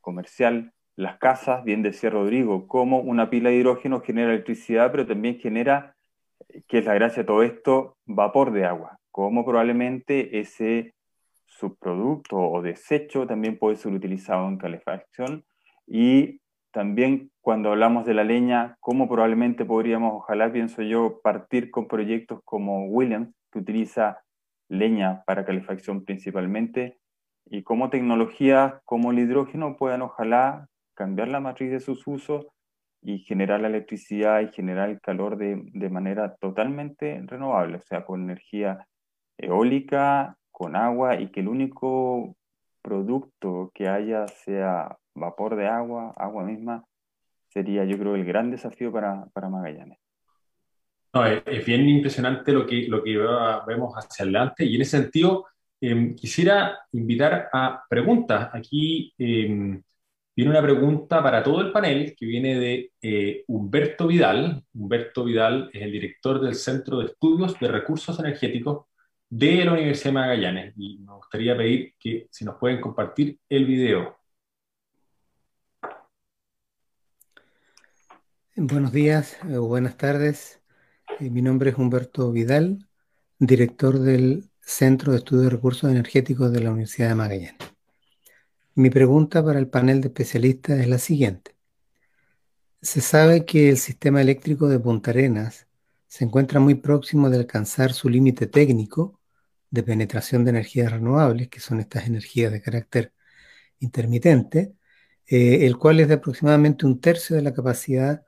[0.00, 5.38] comercial, las casas, bien decía Rodrigo, como una pila de hidrógeno genera electricidad, pero también
[5.38, 5.93] genera,
[6.68, 10.94] que es la gracia de todo esto, vapor de agua, como probablemente ese
[11.46, 15.44] subproducto o desecho también puede ser utilizado en calefacción.
[15.86, 16.40] Y
[16.72, 22.40] también cuando hablamos de la leña, cómo probablemente podríamos, ojalá pienso yo, partir con proyectos
[22.44, 24.22] como Williams, que utiliza
[24.68, 26.98] leña para calefacción principalmente,
[27.46, 32.46] y cómo tecnologías como el hidrógeno puedan, ojalá, cambiar la matriz de sus usos
[33.04, 38.04] y generar la electricidad y generar el calor de, de manera totalmente renovable, o sea,
[38.04, 38.86] con energía
[39.36, 42.34] eólica, con agua, y que el único
[42.80, 46.84] producto que haya sea vapor de agua, agua misma,
[47.48, 49.98] sería yo creo el gran desafío para, para Magallanes.
[51.12, 53.16] No, es, bien impresionante lo que, lo que
[53.66, 55.46] vemos hacia adelante y en ese sentido
[55.80, 58.50] em, quisiera invitar a preguntas.
[58.52, 59.80] Aquí eh,
[60.36, 64.64] viene una pregunta para todo el panel que viene de eh, Humberto Vidal.
[64.74, 68.86] Humberto Vidal es el director del Centro de Estudios de Recursos Energéticos
[69.28, 73.64] de la Universidad de Magallanes y me gustaría pedir que si nos pueden compartir el
[73.64, 74.16] video.
[78.56, 80.62] Buenos días o buenas tardes.
[81.20, 82.86] Eh, mi nombre es Humberto Vidal,
[83.38, 87.73] director del Centro de Estudios de Recursos Energéticos de la Universidad de Magallanes.
[88.76, 91.54] Mi pregunta para el panel de especialistas es la siguiente.
[92.82, 95.66] Se sabe que el sistema eléctrico de Punta Arenas
[96.06, 99.20] se encuentra muy próximo de alcanzar su límite técnico
[99.70, 103.12] de penetración de energías renovables, que son estas energías de carácter
[103.80, 104.74] intermitente,
[105.26, 108.24] eh, el cual es de aproximadamente un tercio de la capacidad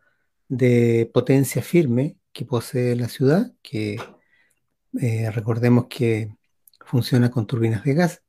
[0.49, 3.99] de potencia firme que posee la ciudad, que
[5.01, 6.35] eh, recordemos que
[6.81, 8.26] funciona con turbinas de gas.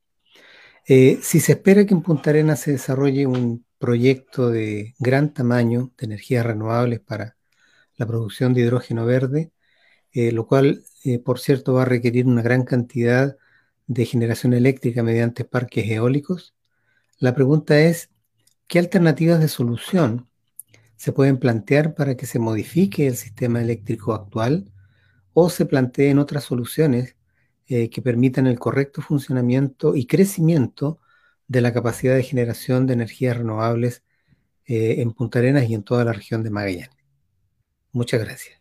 [0.88, 5.92] Eh, si se espera que en Punta Arenas se desarrolle un proyecto de gran tamaño
[5.98, 7.36] de energías renovables para
[7.96, 9.52] la producción de hidrógeno verde,
[10.12, 10.84] eh, lo cual,
[11.24, 13.36] por cierto, va a requerir una gran cantidad
[13.86, 16.54] de generación eléctrica mediante parques eólicos,
[17.18, 18.10] la pregunta es,
[18.68, 20.28] ¿qué alternativas de solución
[20.96, 24.72] se pueden plantear para que se modifique el sistema eléctrico actual
[25.34, 27.16] o se planteen otras soluciones
[27.68, 31.00] eh, que permitan el correcto funcionamiento y crecimiento
[31.46, 34.04] de la capacidad de generación de energías renovables
[34.66, 36.96] eh, en Punta Arenas y en toda la región de Magallanes.
[37.92, 38.58] Muchas gracias.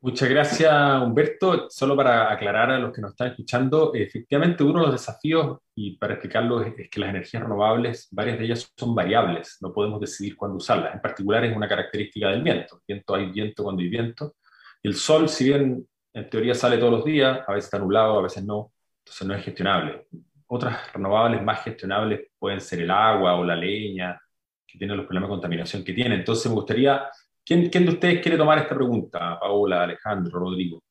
[0.00, 1.68] Muchas gracias, Humberto.
[1.68, 5.96] Solo para aclarar a los que nos están escuchando, efectivamente uno de los desafíos, y
[5.96, 10.36] para explicarlo, es, que las energías renovables, varias de ellas son variables, no podemos decidir
[10.36, 10.94] cuándo usarlas.
[10.94, 12.80] En particular es una característica del viento.
[12.86, 14.36] Viento hay viento cuando hay viento.
[14.82, 18.22] El sol, si bien en teoría sale todos los días, a veces está nublado, a
[18.22, 20.06] veces no, entonces no es gestionable.
[20.46, 24.20] Otras renovables más gestionables pueden ser el agua o la leña,
[24.66, 26.20] que tienen los problemas de contaminación que tienen.
[26.20, 27.10] Entonces me gustaría
[27.46, 29.38] ¿Quién, de ustedes quiere tomar esta pregunta?
[29.38, 30.82] Paola, Alejandro, Rodrigo.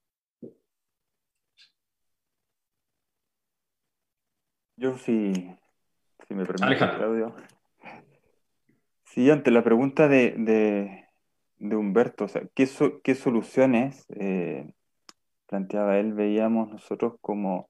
[4.78, 5.34] Yo sí,
[6.26, 7.36] si me permite, Claudio.
[9.04, 11.10] Sí, ante la pregunta de,
[11.60, 12.70] Humberto, o sea, ¿qué,
[13.04, 14.74] qué soluciones eh,
[15.48, 17.70] planteaba él, veíamos nosotros como,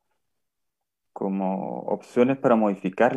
[1.13, 3.15] como opciones para modificar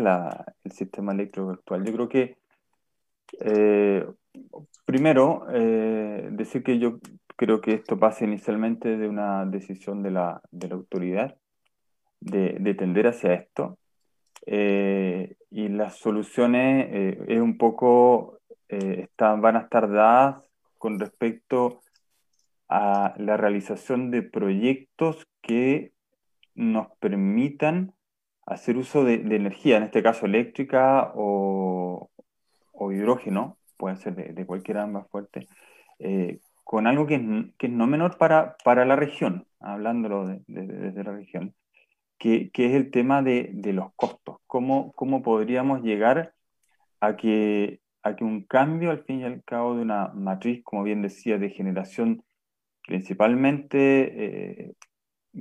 [0.64, 1.84] el sistema eléctrico actual?
[1.84, 2.38] Yo creo que
[3.40, 4.06] eh,
[4.84, 6.98] primero, eh, decir que yo
[7.36, 11.36] creo que esto pasa inicialmente de una decisión de la, de la autoridad
[12.20, 13.78] de, tender hacia esto.
[14.46, 16.88] Eh, y las soluciones
[17.28, 20.42] es un poco, están, van a estar dadas
[20.78, 21.80] con respecto
[22.68, 25.92] a la realización de proyectos que
[26.54, 27.94] nos permitan
[28.46, 32.10] hacer uso de, de energía, en este caso eléctrica o,
[32.72, 35.46] o hidrógeno, pueden ser de, de cualquiera ambas fuertes,
[35.98, 37.22] eh, con algo que es,
[37.56, 41.54] que es, no menor para, para la región, hablándolo desde la región,
[42.18, 44.38] que, que, es el tema de, de los costos.
[44.46, 46.34] ¿Cómo, ¿Cómo, podríamos llegar
[47.00, 50.82] a que, a que un cambio, al fin y al cabo, de una matriz, como
[50.82, 52.22] bien decía, de generación
[52.88, 54.72] principalmente eh,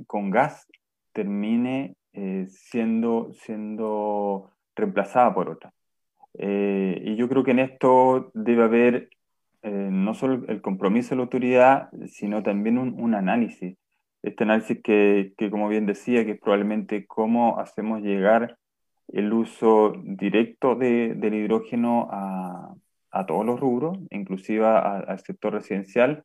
[0.06, 0.68] con gas,
[1.12, 5.72] termine eh, siendo, siendo reemplazada por otra?
[6.34, 9.08] Eh, y yo creo que en esto debe haber
[9.62, 13.76] eh, no solo el compromiso de la autoridad, sino también un, análisis.
[14.22, 18.58] Este análisis que, que, como bien decía, que es probablemente cómo hacemos llegar
[19.08, 22.74] el uso directo de, del hidrógeno a,
[23.10, 26.24] a, todos los rubros, inclusive al sector residencial,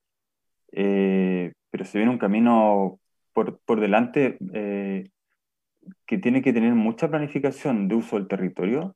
[0.73, 2.99] eh, pero se viene un camino
[3.33, 4.37] por, por delante
[6.05, 8.95] que tiene que tener mucha planificación de uso del territorio,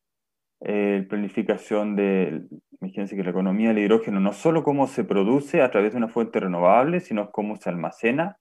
[0.62, 2.44] eh, planificación de,
[2.82, 6.08] imagínense que la economía del hidrógeno no solo cómo se produce a través de una
[6.08, 8.38] fuente renovable, sino cómo se almacena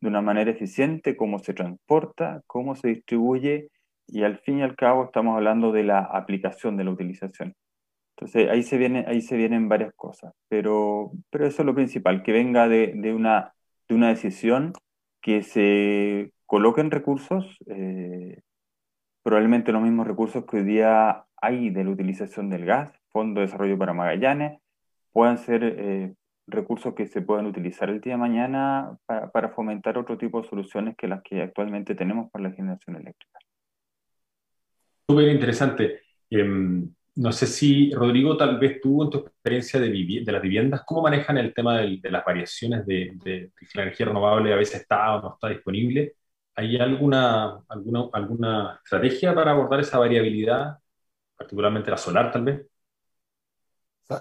[0.00, 3.68] de una manera eficiente cómo se transporta, cómo se distribuye
[4.08, 7.54] y al fin y al cabo estamos hablando de la aplicación, de la utilización.
[8.22, 12.22] Entonces ahí se, viene, ahí se vienen varias cosas, pero, pero eso es lo principal,
[12.22, 13.52] que venga de, de una,
[13.88, 14.74] de una decisión
[15.20, 18.40] que se coloquen recursos, eh,
[19.24, 23.46] probablemente los mismos recursos que hoy día hay de la utilización del gas, Fondo de
[23.46, 24.60] Desarrollo para Magallanes,
[25.10, 26.14] puedan ser eh,
[26.46, 30.48] recursos que se puedan utilizar el día de mañana para, para, fomentar otro tipo de
[30.48, 33.40] soluciones que las que actualmente tenemos para la generación eléctrica.
[35.08, 36.02] Súper interesante.
[36.30, 39.88] Eh, no sé si, Rodrigo, tal vez tú en tu experiencia de,
[40.24, 44.06] de las viviendas, ¿cómo manejan el tema de, de las variaciones de, de, la energía
[44.06, 46.16] renovable a veces está o no está disponible?
[46.54, 50.78] ¿Hay alguna, alguna, alguna estrategia para abordar esa variabilidad,
[51.36, 52.66] particularmente la solar tal vez?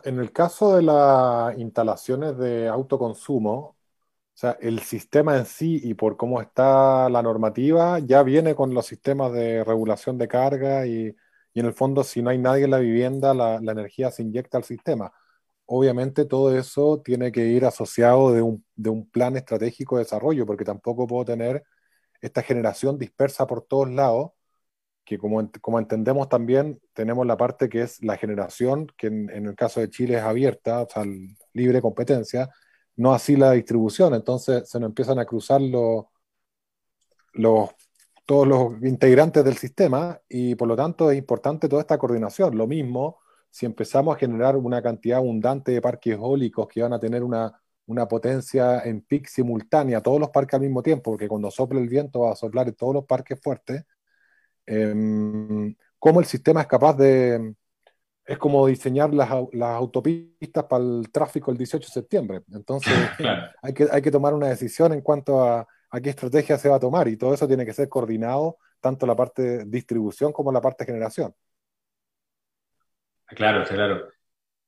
[0.03, 3.77] En el caso de las instalaciones de autoconsumo, o
[4.33, 8.85] sea, el sistema en sí y por cómo está la normativa ya viene con los
[8.85, 11.13] sistemas de regulación de carga y,
[11.53, 14.57] y en el fondo si no hay nadie en la vivienda, la, energía se inyecta
[14.57, 15.11] al sistema.
[15.65, 20.45] Obviamente todo eso tiene que ir asociado de un, de un plan estratégico de desarrollo,
[20.45, 21.63] porque tampoco puedo tener
[22.21, 24.31] esta generación dispersa por todos lados,
[25.05, 29.55] que como, como entendemos también tenemos la parte que es la generación, que en, el
[29.55, 31.03] caso de Chile es abierta, o sea,
[31.53, 32.49] libre competencia,
[32.95, 36.05] no así la distribución, entonces se nos empiezan a cruzar los,
[37.33, 37.71] los,
[38.25, 42.57] todos los integrantes del sistema y por lo tanto es importante toda esta coordinación.
[42.57, 46.99] Lo mismo si empezamos a generar una cantidad abundante de parques eólicos que van a
[46.99, 51.51] tener una una potencia en pic simultánea, todos los parques al mismo tiempo, porque cuando
[51.51, 53.83] sople el viento va a soplar en todos los parques fuertes,
[54.65, 57.55] eh, cómo el sistema es capaz de...
[58.23, 62.41] Es como diseñar las, las autopistas para el tráfico el 18 de septiembre.
[62.53, 63.51] Entonces claro.
[63.61, 66.77] hay, que, hay que tomar una decisión en cuanto a, a qué estrategia se va
[66.77, 70.51] a tomar y todo eso tiene que ser coordinado, tanto la parte de distribución como
[70.51, 71.33] la parte de generación.
[73.27, 74.09] Claro, claro.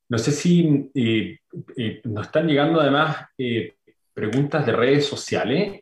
[0.10, 1.40] No sé si eh,
[1.78, 3.76] eh, nos están llegando además eh,
[4.14, 5.82] preguntas de redes sociales.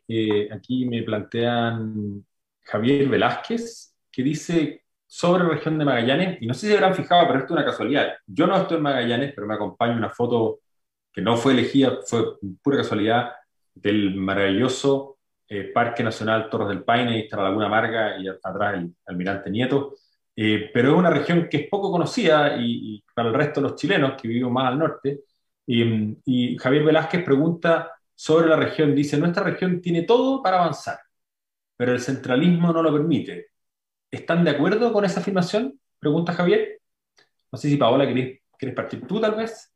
[0.52, 2.26] Aquí me plantean
[2.62, 7.40] Javier Velázquez, que dice sobre región de Magallanes, y no sé si habrán fijado, pero
[7.40, 8.14] esto es una casualidad.
[8.26, 10.62] Yo no estoy en Magallanes, pero me acompaña una foto
[11.12, 13.34] que no fue elegida, fue pura casualidad,
[13.74, 15.11] del maravilloso
[15.74, 19.96] Parque Nacional Torres del Paine, ahí está la Laguna Amarga y atrás el almirante Nieto.
[20.36, 23.76] Eh, pero es una región que es poco conocida y, para el resto de los
[23.76, 25.22] chilenos que vivimos más al norte.
[25.66, 31.00] Y, y, Javier Velázquez pregunta sobre la región, dice, nuestra región tiene todo para avanzar,
[31.78, 33.48] pero el centralismo no lo permite.
[34.12, 35.80] ¿Están de acuerdo con esa afirmación?
[36.00, 36.82] Pregunta Javier.
[37.52, 39.72] No sé si Paola querés partir tú tal vez.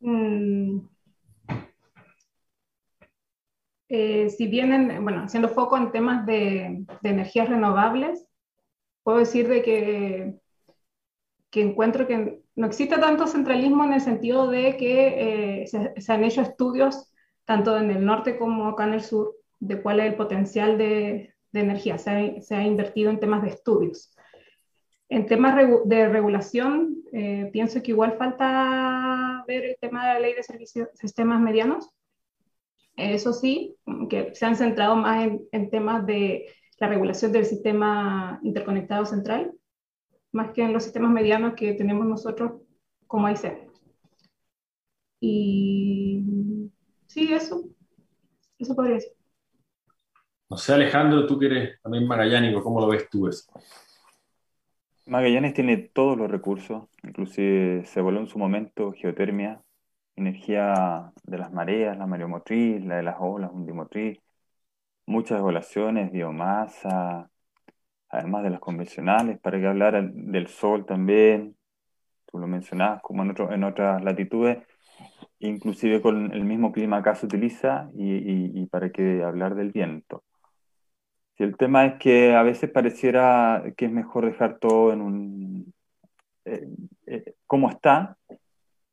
[0.00, 0.97] Mm.
[3.88, 8.26] Eh, si vienen, bueno, haciendo foco en temas de, de energías renovables,
[9.02, 10.34] puedo decir de que,
[11.50, 16.12] que encuentro que no existe tanto centralismo en el sentido de que eh, se, se,
[16.12, 17.10] han hecho estudios
[17.44, 21.34] tanto en el norte como acá en el sur de cuál es el potencial de,
[21.52, 21.98] de energía.
[21.98, 24.14] Se ha, se ha, invertido en temas de estudios.
[25.08, 30.34] En temas de regulación, eh, pienso que igual falta ver el tema de la ley
[30.34, 31.88] de servicios, sistemas medianos.
[32.98, 33.76] Eso sí,
[34.10, 39.52] que se han centrado más en, en temas de la regulación del sistema interconectado central,
[40.32, 42.60] más que en los sistemas medianos que tenemos nosotros
[43.06, 43.70] como AIC.
[45.20, 46.24] Y
[47.06, 47.68] sí, eso,
[48.58, 49.12] eso podría ser.
[50.50, 53.48] No sé, Alejandro, tú que eres también magallánico, ¿cómo lo ves tú eso?
[55.06, 59.62] Magallanes tiene todos los recursos, inclusive se voló en su momento geotermia,
[60.18, 64.18] energía de las mareas, la mareomotriz, la de las olas, undimotriz,
[65.06, 67.30] muchas evaluaciones, biomasa,
[68.10, 71.56] además de las convencionales, para que hablar del sol también,
[72.26, 74.58] tú lo mencionabas, como en, otro, en otras latitudes,
[75.38, 80.24] inclusive con el mismo clima acá se utiliza y, para qué hablar del viento.
[81.36, 85.74] Si el tema es que a veces pareciera que es mejor dejar todo en un...
[86.44, 86.68] Eh,
[87.06, 88.16] eh, como está,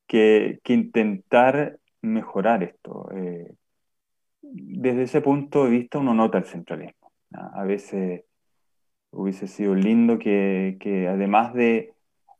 [0.06, 3.08] que, que, intentar mejorar esto.
[3.14, 3.52] Eh,
[4.42, 7.12] desde ese punto de vista uno nota el centralismo.
[7.32, 8.24] A veces
[9.10, 11.94] hubiese sido lindo que, que además de,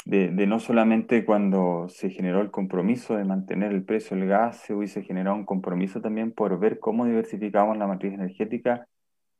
[0.04, 4.58] de, de, no solamente cuando se generó el compromiso de mantener el precio del gas,
[4.60, 8.86] se hubiese generado un compromiso también por ver cómo diversificamos la matriz energética,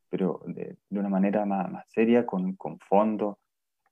[0.09, 3.37] pero de, de una manera más, más, seria, con, con fondos.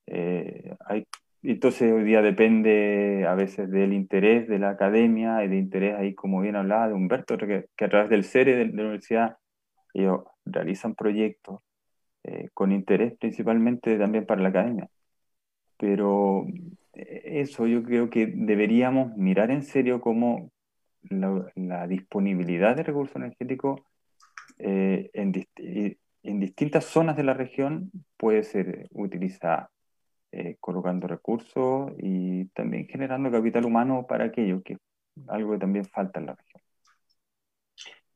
[0.07, 1.07] Eh, hay
[1.53, 6.15] entonces hoy día depende a veces del interés de la academia y de interés ahí,
[6.15, 9.37] como bien hablaba de Humberto, que, a través del CERE de, la universidad
[9.93, 11.61] ellos realizan proyectos
[12.25, 14.89] eh, con interés principalmente también para la academia.
[15.77, 16.47] Pero
[16.95, 20.51] eh, eso yo creo que deberíamos mirar en serio cómo
[21.11, 23.83] la, disponibilidad de recursos energéticos
[24.59, 25.47] eh, en,
[26.23, 29.71] en distintas zonas de la región puede ser utilizada
[30.37, 34.79] eh, colocando recursos y también generando capital humano para aquello, que es
[35.29, 36.61] algo que también falta en la región.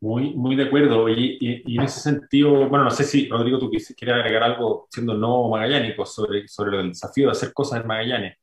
[0.01, 1.09] Muy, muy de acuerdo.
[1.09, 5.15] Y, y, en ese sentido, bueno, no sé si, Rodrigo, tú quieres agregar algo siendo
[5.15, 8.37] no magallánico sobre, sobre el desafío de hacer cosas en Magallanes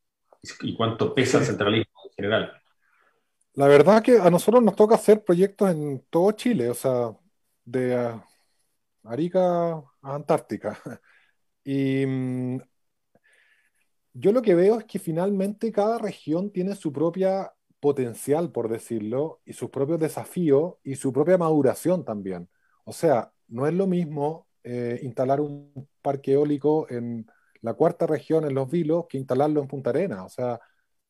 [0.61, 2.53] y, cuánto pesa el centralismo en general.
[3.55, 7.11] La verdad que a nosotros nos toca hacer proyectos en todo Chile, o sea,
[7.65, 8.13] de
[9.03, 10.79] Arica a Antártica.
[11.67, 12.59] Y mm,
[14.15, 19.41] yo lo que veo es que finalmente cada región tiene su propia potencial, por decirlo,
[19.45, 22.49] y sus propios desafíos y su propia maduración también.
[22.85, 27.27] O sea, no es lo mismo eh, instalar un parque eólico en
[27.61, 30.23] la cuarta región, en Los Vilos, que instalarlo en Punta Arena.
[30.23, 30.61] O sea,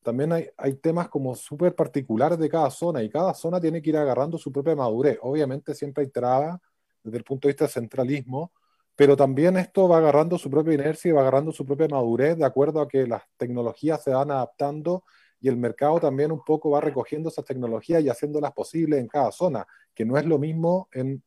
[0.02, 3.90] también hay, hay temas como súper particulares de cada zona y cada zona tiene que
[3.90, 5.18] ir agarrando su propia madurez.
[5.22, 6.58] Obviamente siempre hay trabas
[7.04, 8.52] desde el punto de vista del centralismo,
[8.96, 12.46] pero también esto va agarrando su propia inercia y va agarrando su propia madurez de
[12.46, 15.04] acuerdo a que las tecnologías se van adaptando
[15.38, 19.30] y el mercado también un poco va recogiendo esas tecnologías y haciéndolas posibles en cada
[19.30, 21.22] zona, que no es lo mismo en,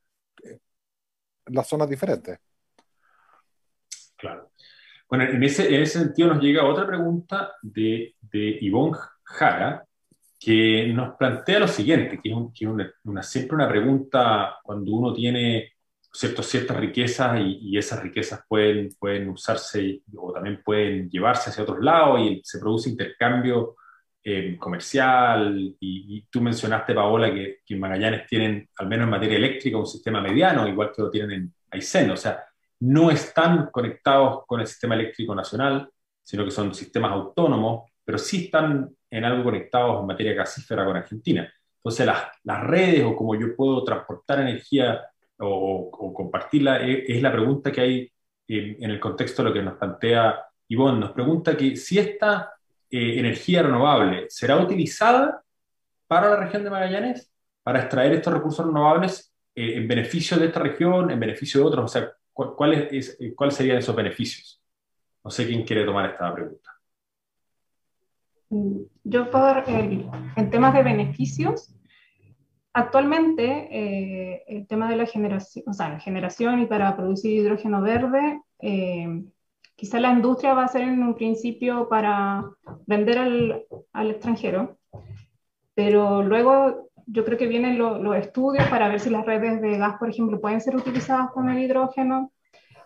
[1.45, 2.37] las zonas diferentes.
[4.15, 4.51] Claro.
[5.07, 9.85] Bueno, en ese, en ese sentido nos llega otra pregunta de, de Ivonne Jara,
[10.39, 12.67] que nos plantea lo siguiente, que es,
[13.03, 15.73] una, siempre una pregunta cuando uno tiene
[16.11, 22.19] ciertas riquezas y, esas riquezas pueden, pueden usarse o también pueden llevarse hacia otros lados
[22.21, 23.75] y se produce intercambio
[24.23, 25.75] eh, comercial.
[25.79, 29.87] Y, tú mencionaste, Paola, que, que, en Magallanes tienen, al menos en materia eléctrica, un
[29.87, 32.09] sistema mediano, igual que lo tienen en Aysén.
[32.11, 32.43] O sea,
[32.81, 35.89] no están conectados con el sistema eléctrico nacional,
[36.23, 40.97] sino que son sistemas autónomos, pero sí están en algo conectados en materia gasífera con
[40.97, 41.51] Argentina.
[41.77, 45.01] Entonces, las, las redes o como yo puedo transportar energía
[45.39, 48.11] o, compartirla, e, es, la pregunta que hay
[48.47, 50.99] en, el contexto de lo que nos plantea Ivonne.
[50.99, 52.53] Nos pregunta que si esta
[52.89, 55.43] eh, energía renovable será utilizada
[56.07, 57.31] para la región de Magallanes,
[57.63, 61.85] para extraer estos recursos renovables eh, en beneficio de esta región, en beneficio de otros.
[61.85, 64.61] O sea, ¿cuáles cuál serían esos beneficios?
[65.23, 66.71] No sé quién quiere tomar esta pregunta.
[69.03, 71.75] Yo puedo, en temas de beneficios,
[72.73, 78.41] Actualmente, eh, el tema de la generación, o sea, generación y para producir hidrógeno verde,
[78.59, 79.23] eh,
[79.75, 82.45] quizá la industria va a ser en un principio para
[82.85, 84.77] vender al, al extranjero,
[85.73, 89.97] pero luego yo creo que vienen los estudios para ver si las redes de gas,
[89.97, 92.31] por ejemplo, pueden ser utilizadas con el hidrógeno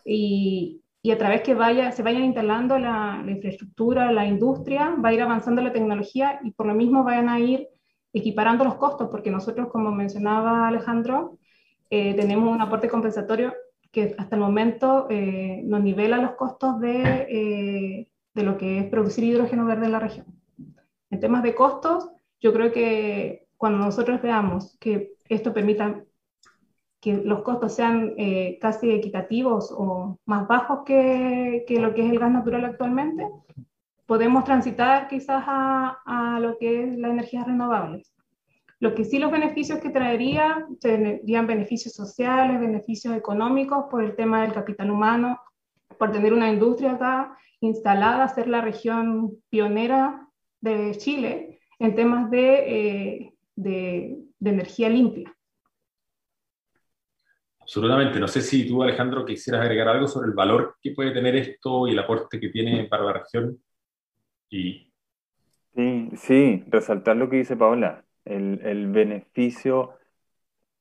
[0.06, 5.10] y, y a través que vaya, se vayan instalando la, la, infraestructura, la industria, va
[5.10, 7.68] a ir avanzando la tecnología y por lo mismo vayan a ir
[8.14, 11.40] equiparando los costos, porque nosotros, como mencionaba Alejandro,
[11.90, 13.54] eh, tenemos un aporte compensatorio
[13.92, 18.86] que hasta el momento eh, nos nivela los costos de, eh, de lo que es
[18.86, 20.28] producir hidrógeno verde en la región.
[21.10, 22.10] En temas de costos,
[22.40, 26.04] yo creo que cuando nosotros veamos que esto permita
[27.00, 28.16] que los costos sean
[28.62, 33.28] casi equitativos o más bajos que, que, lo que es el gas natural actualmente,
[34.06, 38.14] podemos transitar quizás a, a lo que es las energías renovables.
[38.80, 44.42] Lo que sí los beneficios que traería, serían beneficios sociales, beneficios económicos por el tema
[44.42, 45.40] del capital humano,
[45.98, 50.28] por tener una industria acá instalada, ser la región pionera
[50.60, 55.34] de Chile en temas de, eh, de, de energía limpia.
[57.62, 58.20] Absolutamente.
[58.20, 61.88] No sé si tú, Alejandro, quisieras agregar algo sobre el valor que puede tener esto
[61.88, 63.63] y el aporte que tiene para la región.
[64.50, 64.92] Sí,
[66.18, 69.98] sí, resaltar lo que dice Paola, el, beneficio,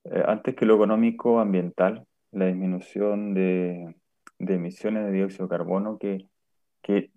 [0.05, 3.95] eh, antes que lo económico ambiental, la disminución de,
[4.39, 6.29] emisiones de dióxido de carbono que,
[6.81, 7.11] que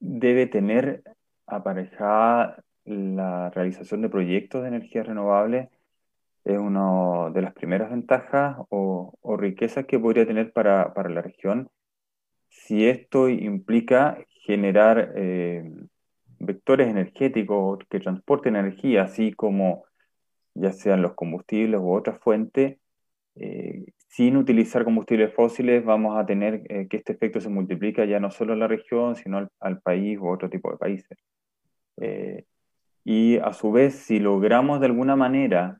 [0.00, 1.02] debe tener
[1.46, 5.70] aparejada la realización de proyectos de energía renovable
[6.44, 11.68] es una de las primeras ventajas o, riquezas que podría tener para, para, la región.
[12.48, 15.68] Si esto implica generar eh,
[16.38, 19.84] vectores energéticos que transporten energía, así como
[20.54, 22.78] ya sean los combustibles u otras fuentes,
[23.34, 28.20] eh, sin utilizar combustibles fósiles vamos a tener eh, que este efecto se multiplica ya
[28.20, 31.18] no solo en la región, sino al, país u otro tipo de países.
[33.04, 35.78] Y a su vez, si logramos de alguna manera,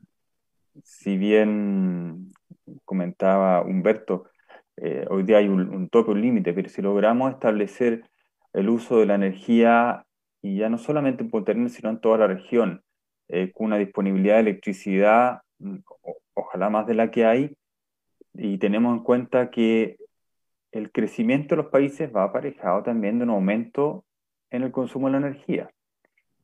[0.83, 2.31] si bien
[2.85, 4.29] comentaba Humberto,
[5.09, 8.03] hoy día hay un, tope, un límite, pero si logramos establecer
[8.53, 10.05] el uso de la energía,
[10.41, 12.81] y ya no solamente en Punta sino en toda la región,
[13.53, 15.77] con una disponibilidad de electricidad, mm,
[16.33, 17.55] ojalá más de la que hay,
[18.33, 19.97] y tenemos en cuenta que
[20.71, 24.05] el crecimiento de los países va aparejado también de un aumento
[24.51, 25.69] en el consumo de la energía.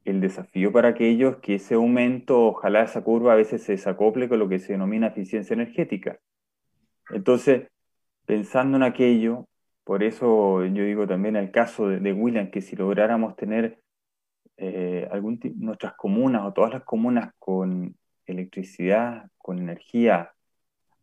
[0.04, 4.40] El desafío para aquellos que ese aumento, ojalá esa curva a veces se desacople con
[4.40, 6.20] lo que se denomina eficiencia energética.
[7.12, 7.68] Entonces,
[8.26, 9.48] pensando en aquello,
[9.84, 13.80] por eso yo digo también el caso de, William, que si lográramos tener
[14.58, 20.34] eh, algún nuestras comunas o todas las comunas con electricidad, con energía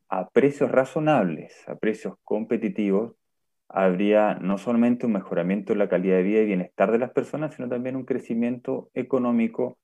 [0.08, 3.14] a precios razonables, a precios competitivos,
[3.68, 7.54] habría no solamente un mejoramiento de la calidad de vida y bienestar de las personas,
[7.54, 9.78] sino también un crecimiento económico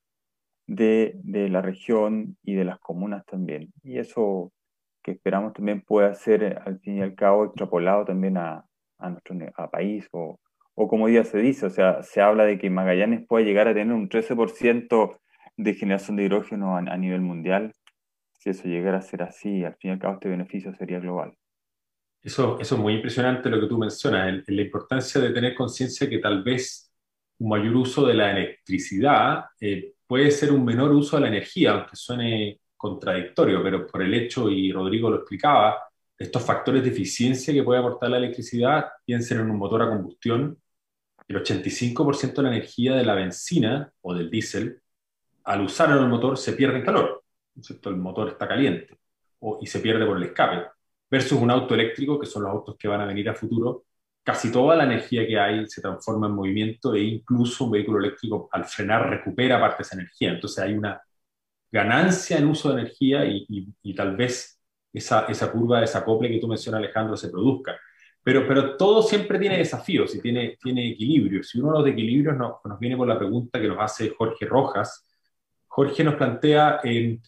[0.66, 3.72] de, la región y de las comunas también.
[3.84, 4.52] Y eso
[5.02, 8.65] que esperamos también pueda ser, al fin y al cabo, extrapolado también a,
[8.98, 10.38] nuestro país o,
[10.74, 13.94] como ya se dice, o sea, se habla de que Magallanes puede llegar a tener
[13.94, 15.18] un 13%
[15.56, 17.72] de generación de hidrógeno a nivel mundial
[18.46, 21.32] si eso llegara a ser así, al fin y al cabo este beneficio sería global.
[22.22, 26.18] Eso, eso es muy impresionante lo que tú mencionas, la importancia de tener conciencia que
[26.18, 26.92] tal vez
[27.38, 31.72] un mayor uso de la electricidad eh, puede ser un menor uso de la energía,
[31.72, 35.78] aunque suene contradictorio, pero por el hecho, y Rodrigo lo explicaba,
[36.18, 40.58] estos factores de eficiencia que puede aportar la electricidad, piensen en un motor a combustión,
[41.28, 44.80] el 85% de la energía de la benzina o del diésel,
[45.44, 47.24] al usar en el motor se pierde en calor
[47.84, 48.98] el motor está caliente
[49.40, 50.66] o, y se pierde por el escape,
[51.10, 53.84] versus un auto eléctrico, que son los autos que van a venir a futuro,
[54.22, 58.48] casi toda la energía que hay se transforma en movimiento e incluso un vehículo eléctrico
[58.52, 60.30] al frenar recupera parte de esa energía.
[60.32, 61.00] Entonces hay una
[61.70, 63.46] ganancia en uso de energía y,
[63.82, 64.55] y, tal vez
[64.96, 67.78] esa, esa curva de desacople que tú mencionas, Alejandro, se produzca.
[68.22, 71.54] Pero, pero todo siempre tiene desafíos y tiene, tiene equilibrios.
[71.54, 74.46] Y uno de los equilibrios nos, nos viene por la pregunta que nos hace Jorge
[74.46, 75.06] Rojas.
[75.68, 76.80] Jorge nos plantea...
[76.84, 77.18] Eh,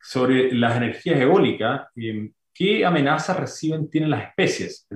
[0.00, 4.86] sobre las energías eólicas, eh, ¿qué amenazas reciben, tienen las especies,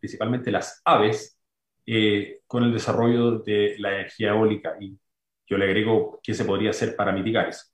[0.00, 1.38] principalmente las aves,
[1.86, 4.76] eh, con el desarrollo de la energía eólica?
[4.80, 4.98] Y
[5.46, 7.66] yo le agrego qué se podría hacer para mitigar eso.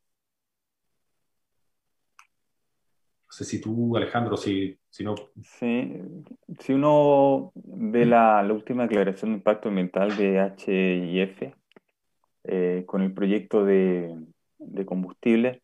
[3.27, 5.15] No sé si tú, Alejandro, si, si no...
[5.43, 5.93] Sí,
[6.59, 11.55] si uno ve la, última declaración de impacto ambiental de HIF
[12.45, 14.15] eh, con el proyecto de,
[14.59, 15.63] de combustible,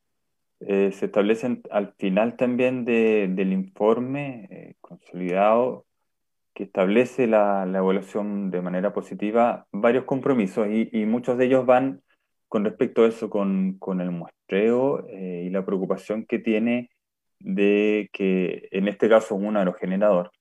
[0.61, 5.85] eh, se establecen al final también del informe eh, consolidado
[6.55, 12.03] que establece la, evaluación de manera positiva varios compromisos y, muchos de ellos van
[12.49, 16.89] con respecto a eso, con, el muestreo eh, y la preocupación que tiene
[17.47, 20.33] de que en este caso un aerogenerador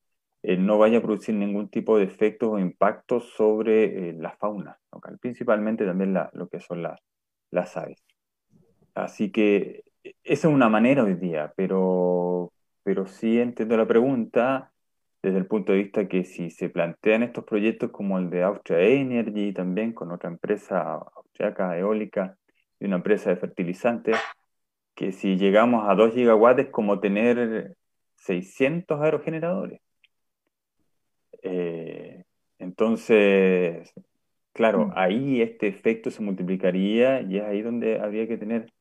[0.42, 5.86] no vaya a producir ningún tipo de efectos o impactos sobre la fauna local, principalmente
[5.86, 6.84] también lo que son
[7.52, 8.04] las aves.
[8.96, 9.84] Así que
[10.24, 12.52] esa es una manera hoy día, pero,
[12.84, 14.72] pero sí entiendo la pregunta
[15.22, 18.80] desde el punto de vista que si se plantean estos proyectos como el de Austria
[18.80, 22.36] Energy, también con otra empresa austriaca eólica
[22.80, 24.18] y una empresa de fertilizantes,
[24.96, 27.76] que si llegamos a 2 gigawatts es como tener
[28.18, 29.82] 600 aerogeneradores.
[31.44, 32.24] Eh,
[32.60, 33.94] entonces,
[34.54, 34.92] claro, mm.
[34.96, 38.72] ahí este efecto se multiplicaría y es ahí donde habría que tener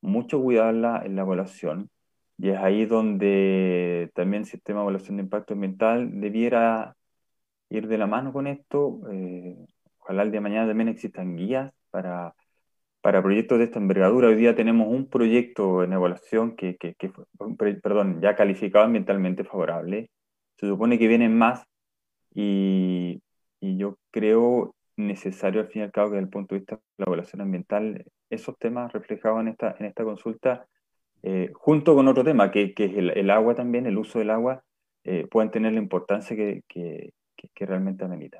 [0.00, 1.90] mucho cuidado en la, evaluación
[2.38, 6.96] y es ahí donde también el sistema de evaluación de impacto ambiental debiera
[7.68, 9.00] ir de la mano con esto.
[9.12, 9.56] Eh,
[9.98, 12.34] ojalá el día de mañana también existan guías para,
[13.00, 14.28] para proyectos de esta envergadura.
[14.28, 17.12] Hoy día tenemos un proyecto en evaluación que, que, que
[17.82, 20.10] perdón, ya calificado ambientalmente favorable.
[20.56, 21.64] Se supone que vienen más
[22.34, 23.20] y,
[23.60, 26.82] yo creo necesario al fin y al cabo que desde el punto de vista de
[26.98, 30.66] la evaluación ambiental, esos temas reflejados en esta, en esta consulta,
[31.22, 34.62] eh, junto con otro tema, que, es el, agua también, el uso del agua,
[35.04, 38.38] eh, pueden tener la importancia que, que, que realmente amerita.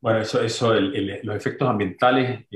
[0.00, 2.46] Bueno, eso, eso los efectos ambientales,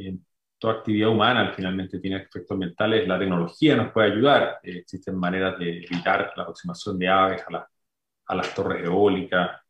[0.59, 5.59] toda actividad humana finalmente tiene efectos ambientales, la tecnología nos puede ayudar, eh, existen maneras
[5.59, 7.69] de evitar la aproximación de aves a,
[8.27, 9.61] a las torres eólicas,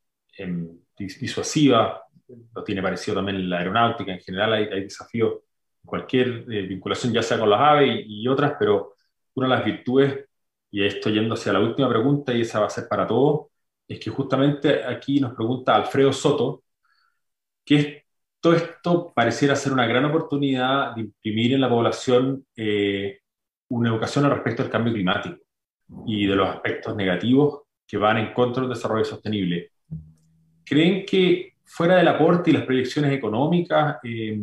[0.97, 2.03] disuasiva,
[2.55, 5.35] lo tiene parecido también en la aeronáutica, en general hay, hay desafíos
[5.85, 8.95] cualquier eh, vinculación, ya sea con las aves y, otras, pero
[9.35, 10.27] una de las virtudes
[10.71, 13.49] y esto yendo hacia la última pregunta, y esa va a ser para todos,
[13.87, 16.64] es que justamente aquí nos pregunta Alfredo Soto,
[17.65, 18.05] que
[18.41, 23.21] todo esto pareciera ser una gran oportunidad de imprimir en la población eh,
[23.71, 25.39] una educación al respecto del cambio climático
[26.07, 29.71] y de los aspectos negativos que van en contra del desarrollo sostenible.
[30.65, 34.39] ¿Creen que fuera del aporte y las proyecciones económicas, eh,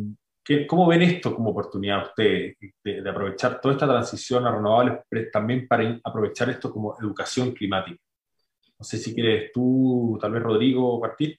[0.66, 5.00] ¿cómo ven esto como oportunidad ustedes de, aprovechar toda esta transición a renovables,
[5.32, 8.00] también para aprovechar esto como educación climática?
[8.78, 11.38] No sé si quieres tú, tal vez Rodrigo, partir.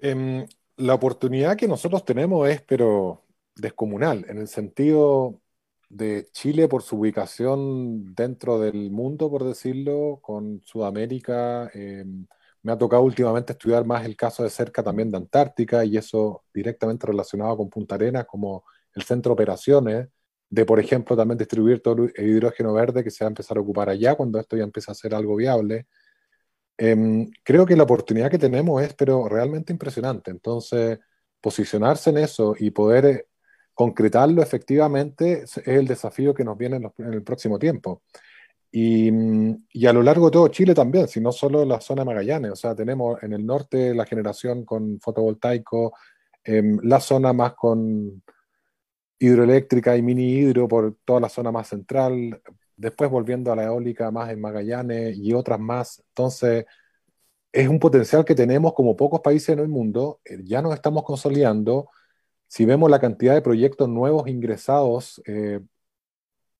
[0.00, 0.46] Em,
[0.76, 3.24] la oportunidad que nosotros tenemos es, pero
[3.54, 5.40] descomunal, en el sentido
[5.88, 11.70] de Chile por su ubicación dentro del mundo, por decirlo, con Sudamérica.
[11.74, 12.26] Em,
[12.62, 16.44] me ha tocado últimamente estudiar más el caso de cerca también de Antártica y eso
[16.54, 20.08] directamente relacionado con Punta Arenas como el centro de operaciones
[20.48, 23.60] de, por ejemplo, también distribuir todo el hidrógeno verde que se va a empezar a
[23.60, 25.86] ocupar allá cuando esto ya empieza a ser algo viable.
[26.82, 30.30] Em, creo que la oportunidad que tenemos es, pero realmente impresionante.
[30.30, 30.98] Entonces,
[31.38, 33.26] posicionarse en eso y poder eh,
[33.74, 38.02] concretarlo efectivamente es el desafío que nos viene en, el próximo tiempo.
[38.72, 39.10] Y,
[39.74, 42.52] y, a lo largo de todo Chile también, si no solo la zona de Magallanes,
[42.52, 45.92] o sea, tenemos en el norte la generación con fotovoltaico,
[46.44, 48.22] em, la zona más con
[49.18, 52.40] hidroeléctrica y mini hidro por toda la zona más central,
[52.80, 56.02] después volviendo a la eólica más en Magallanes y otras más.
[56.08, 56.64] Entonces,
[57.52, 61.04] es un potencial que tenemos como pocos países en el mundo, eh, ya nos estamos
[61.04, 61.88] consolidando
[62.50, 65.60] si vemos la cantidad de proyectos nuevos ingresados, eh,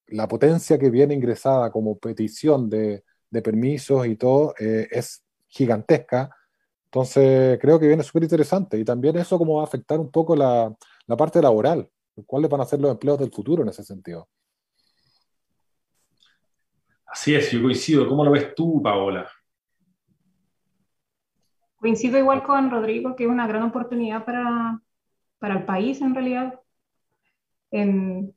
[0.09, 3.05] la potencia que viene ingresada como petición de,
[3.43, 6.31] permisos y todo eh, es gigantesca.
[6.87, 8.79] Entonces, creo que viene súper interesante.
[8.79, 10.75] Y también eso cómo va a afectar un poco la,
[11.19, 11.91] parte laboral.
[12.27, 14.29] ¿Cuáles van a ser los empleos del futuro en ese sentido?
[17.11, 18.09] Así es, yo coincido.
[18.09, 19.29] ¿Cómo lo ves tú, Paola?
[21.77, 24.81] Coincido igual con Rodrigo, que es una gran oportunidad para,
[25.39, 26.61] para el país en realidad.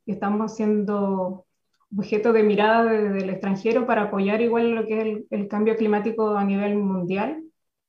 [0.06, 1.46] estamos siendo
[1.96, 6.42] objeto de mirada del extranjero para apoyar igual lo que es el, cambio climático a
[6.44, 7.44] nivel mundial.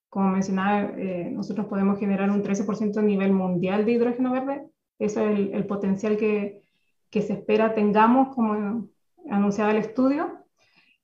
[0.09, 4.67] Como mencionaba, eh, nosotros podemos generar un 13% a nivel mundial de hidrógeno verde.
[4.99, 6.61] Ese es el, potencial que,
[7.09, 8.87] que, se espera tengamos, como
[9.29, 10.44] anunciaba el estudio.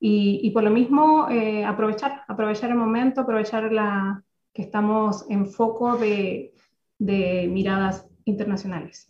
[0.04, 5.46] Y, y por lo mismo, eh, aprovechar, aprovechar el momento, aprovechar la, que estamos en
[5.46, 6.54] foco de,
[6.98, 9.08] de miradas internacionales.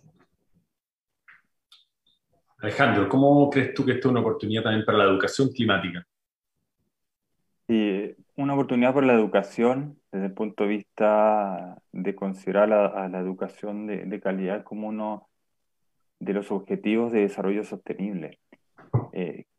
[2.59, 6.07] Alejandro, ¿cómo crees tú que esto es una oportunidad también para la educación climática?
[7.67, 13.19] Sí, una oportunidad para la educación desde el punto de vista de considerar a, la
[13.19, 15.31] educación de, calidad como uno
[16.21, 18.42] de los objetivos de desarrollo sostenible, eh,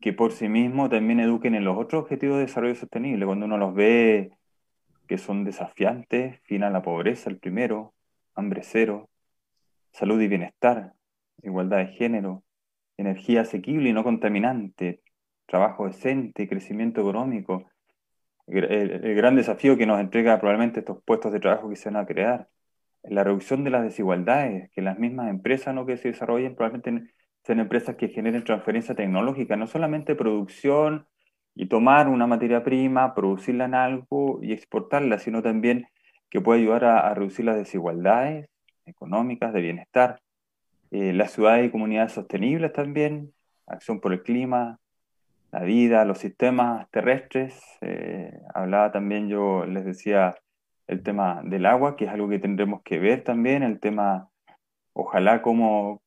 [0.04, 3.56] que por sí mismo también eduquen en los otros objetivos de desarrollo sostenible, cuando uno
[3.56, 4.32] los ve
[5.08, 7.94] que son desafiantes, fin a la pobreza, el primero,
[8.34, 9.08] hambre cero,
[9.92, 10.92] salud y bienestar,
[11.42, 12.44] igualdad de género,
[12.98, 15.00] energía asequible y no contaminante,
[15.46, 17.64] trabajo decente, crecimiento económico,
[18.46, 22.06] el, gran desafío que nos entrega probablemente estos puestos de trabajo que se van a
[22.06, 22.50] crear,
[23.04, 25.86] la reducción de las desigualdades, que las mismas empresas ¿no?
[25.86, 27.14] que se desarrollen probablemente
[27.44, 31.06] sean empresas que generen transferencia tecnológica, no solamente producción
[31.54, 35.86] y tomar una materia prima, producirla en algo y exportarla, sino también
[36.30, 38.48] que puede ayudar a, reducir las desigualdades
[38.86, 40.20] económicas, de bienestar.
[40.90, 43.32] Eh, las ciudades y comunidades sostenibles también,
[43.66, 44.78] acción por el clima,
[45.52, 47.60] la vida, los sistemas terrestres.
[47.82, 50.34] Eh, hablaba también, yo les decía,
[50.86, 54.28] el tema del agua, que es algo que tendremos que ver también, el tema,
[54.94, 56.00] ojalá como,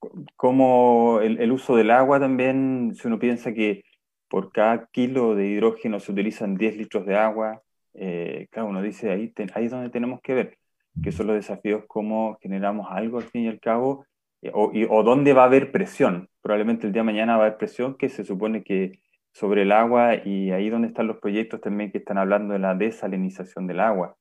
[1.21, 3.83] el, uso del agua también, si uno piensa que
[4.29, 7.61] por cada kilo de hidrógeno se utilizan 10 litros de agua.
[7.93, 10.57] Eh, claro, uno dice, ahí, es donde tenemos que ver,
[11.03, 14.05] que son los desafíos, cómo generamos algo al fin y al cabo,
[14.41, 16.29] eh, o, o dónde va a haber presión.
[16.41, 18.99] Probablemente el día de mañana va a haber presión que se supone que
[19.33, 22.73] sobre el agua y ahí donde están los proyectos también que están hablando de la
[22.73, 24.15] desalinización del agua.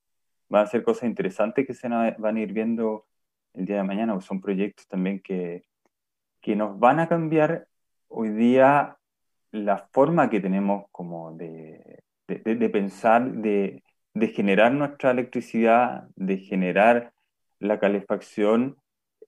[0.49, 3.07] Van a ser cosas interesantes que se van a ir viendo
[3.57, 5.65] el día de mañana, son proyectos también que,
[6.41, 7.67] que nos van a cambiar
[8.09, 8.97] hoy día
[9.51, 12.03] la forma que tenemos como de,
[12.73, 13.83] pensar, de,
[14.35, 17.13] generar nuestra electricidad, de generar
[17.59, 18.77] la calefacción,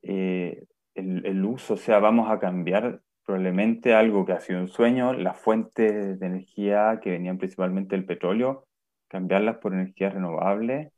[0.02, 0.64] eh,
[0.94, 5.38] el, uso, o sea, vamos a cambiar probablemente algo que ha sido un sueño, las
[5.38, 8.66] fuentes de energía que venían principalmente del petróleo,
[9.08, 10.92] cambiarlas por energías renovables,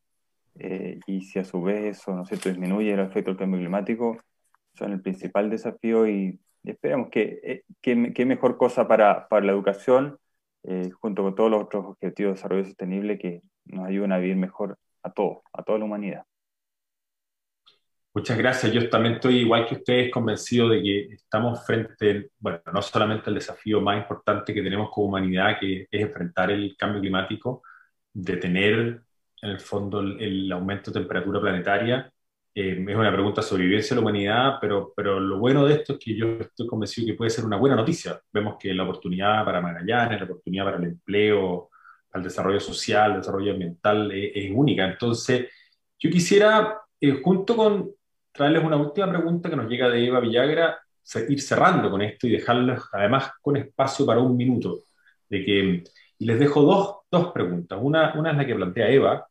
[0.61, 4.19] eh, y si a su vez eso ¿no disminuye el efecto del cambio climático,
[4.75, 10.19] son el principal desafío y esperemos que, qué mejor cosa para, para la educación,
[11.01, 14.79] junto con todos los otros objetivos de desarrollo sostenible que nos ayuden a vivir mejor
[15.03, 16.25] a todos, a toda la humanidad.
[18.13, 18.73] Muchas gracias.
[18.73, 23.35] Yo también estoy igual que ustedes convencido de que estamos frente, bueno, no solamente al
[23.35, 27.63] desafío más importante que tenemos como humanidad, que es enfrentar el cambio climático,
[28.13, 29.03] detener
[29.43, 32.13] en el fondo el, aumento de temperatura planetaria.
[32.55, 35.95] Eh, es una pregunta sobre vivencia de la humanidad, pero, pero lo bueno de esto
[35.95, 38.21] es que yo estoy convencido que puede ser una buena noticia.
[38.33, 41.71] Vemos que la oportunidad para Magallanes, la oportunidad para el empleo,
[42.11, 44.85] para el desarrollo social, el desarrollo ambiental es, es única.
[44.87, 45.49] Entonces,
[45.99, 47.91] yo quisiera, eh, junto con
[48.33, 50.79] traerles una última pregunta que nos llega de Eva Villagra,
[51.29, 54.85] ir cerrando con esto y dejarles además con espacio para un minuto.
[55.29, 55.85] De que,
[56.19, 57.79] y les dejo dos, dos preguntas.
[57.81, 59.27] Una, una es la que plantea Eva,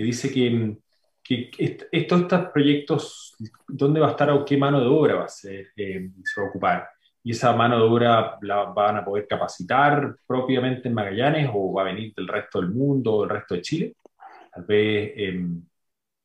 [0.00, 0.78] que dice que,
[1.22, 1.88] que estos,
[2.22, 3.36] estos proyectos,
[3.68, 6.46] ¿dónde va a estar o qué mano de obra va a ser, eh, se va
[6.46, 6.88] a ocupar?
[7.22, 11.82] ¿Y esa mano de obra la van a poder capacitar propiamente en Magallanes o va
[11.82, 13.94] a venir del resto del mundo o del resto de Chile?
[14.52, 15.12] Tal vez...
[15.16, 15.46] Eh,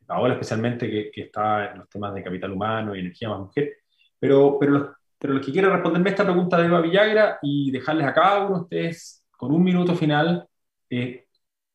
[0.07, 3.77] ahora especialmente que, que, está en los temas de capital humano y energía más mujer.
[4.19, 8.05] Pero, pero, los, pero los que quieran responderme esta pregunta de Eva Villagra y dejarles
[8.05, 10.47] a cada uno de ustedes con un minuto final,
[10.91, 11.25] eh,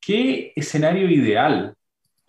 [0.01, 1.75] ¿qué escenario ideal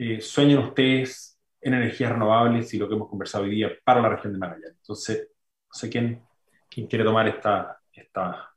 [0.03, 4.09] eh, sueñan ustedes en energías renovables y lo que hemos conversado hoy día para la
[4.09, 4.77] región de Magallanes?
[4.77, 6.23] Entonces, no sé quién,
[6.67, 8.49] quiere tomar esta, esta,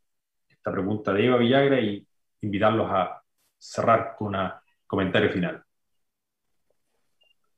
[0.48, 2.06] esta pregunta de Eva Villagra y
[2.40, 3.22] invitarlos a
[3.58, 4.50] cerrar con un
[4.86, 5.62] comentario final.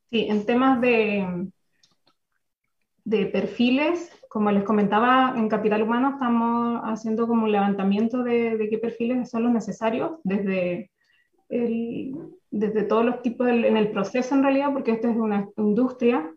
[0.09, 1.47] Sí, en temas de,
[3.05, 8.79] de perfiles, como les comentaba, en Capital Humano estamos haciendo como un levantamiento de, qué
[8.79, 10.91] perfiles son los necesarios desde,
[12.51, 16.33] desde todos los tipos en el proceso en realidad, porque esta es una industria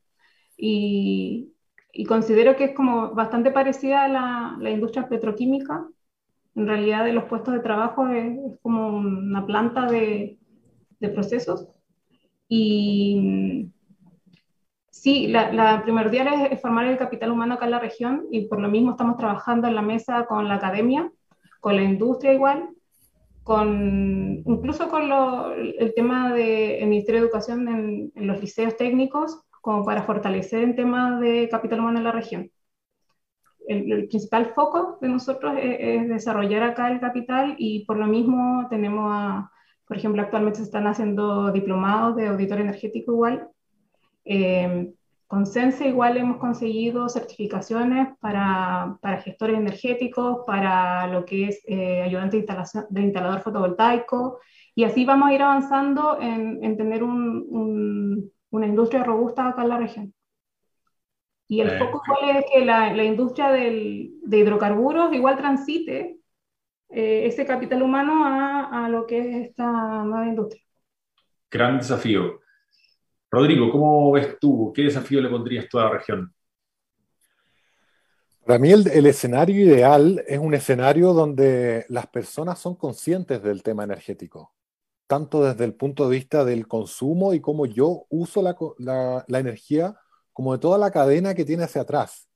[0.57, 1.53] y,
[2.07, 4.09] considero que es como bastante parecida a
[4.61, 5.87] la, industria petroquímica.
[6.55, 10.37] En realidad de los puestos de trabajo es, como una planta de,
[11.15, 11.67] procesos
[12.47, 13.71] y
[14.91, 18.69] sí, la, primordial es, formar el capital humano acá en la región y por lo
[18.69, 21.11] mismo estamos trabajando en la mesa con la academia,
[21.61, 22.69] con la industria igual,
[23.59, 25.11] incluso con
[25.79, 27.69] el tema del Ministerio de Educación
[28.15, 32.51] en, los liceos técnicos, como para fortalecer el tema de capital humano en la región.
[33.69, 39.45] El, principal foco de nosotros es, desarrollar acá el capital y por lo mismo tenemos
[39.91, 43.49] por ejemplo, actualmente se están haciendo diplomados de auditor energético igual.
[44.25, 44.93] Eh,
[45.31, 52.03] con Sense igual hemos conseguido certificaciones para, para gestores energéticos, para lo que es eh,
[52.03, 54.41] ayudante de, instalación, de instalador fotovoltaico,
[54.75, 59.69] y así vamos a ir avanzando en, en tener un, una industria robusta acá en
[59.69, 60.15] la región.
[61.47, 66.19] Y el foco es que la, la industria del, de hidrocarburos igual transite
[66.89, 70.65] eh, ese capital humano a, a, lo que es esta nueva industria.
[71.49, 72.40] Gran desafío.
[73.31, 74.73] Rodrigo, ¿cómo ves tú?
[74.75, 76.35] ¿Qué desafío le pondrías tú a la región?
[78.45, 83.85] Para mí el, escenario ideal es un escenario donde las personas son conscientes del tema
[83.85, 84.53] energético,
[85.07, 88.43] tanto desde el punto de vista del consumo y cómo yo uso
[88.79, 89.97] la, energía,
[90.33, 92.29] como de toda la cadena que tiene hacia atrás.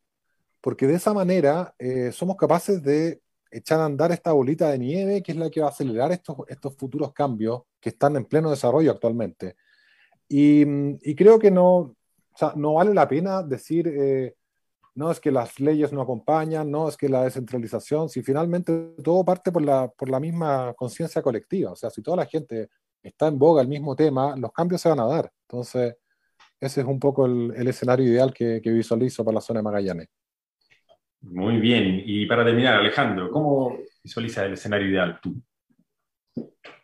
[0.60, 3.20] Porque de esa manera eh, somos capaces de
[3.50, 6.76] echar a andar esta bolita de nieve que es la que va a acelerar estos
[6.76, 9.56] futuros cambios que están en pleno desarrollo actualmente.
[10.28, 10.64] Y,
[11.10, 11.96] y creo que no, o
[12.34, 14.34] sea, no vale la pena decir, eh,
[14.94, 19.24] no es que las leyes no acompañan, no es que la descentralización, si finalmente todo
[19.24, 22.68] parte por la, por la misma conciencia colectiva, o sea, si toda la gente
[23.02, 25.30] está en boga el mismo tema, los cambios se van a dar.
[25.48, 25.96] Entonces,
[26.60, 29.64] ese es un poco el, el escenario ideal que, que visualizo para la zona de
[29.64, 30.08] Magallanes.
[31.20, 32.02] Muy bien.
[32.04, 35.34] Y para terminar, Alejandro, ¿cómo visualiza el escenario ideal tú?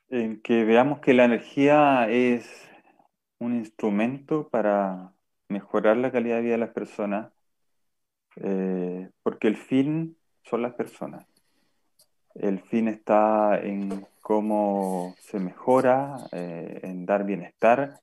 [0.09, 2.70] En que veamos que la energía es
[3.41, 5.13] un instrumento para
[5.49, 7.33] mejorar la calidad de vida de las personas,
[8.37, 11.27] eh, porque el fin son las personas.
[12.35, 18.01] El fin está en cómo se mejora, eh, en dar bienestar.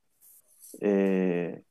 [0.81, 1.63] Eh,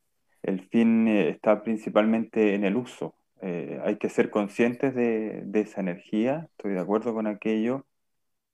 [0.43, 6.73] el fin está principalmente en el uso, hay que ser conscientes de, esa energía, estoy
[6.73, 7.85] de acuerdo con aquello,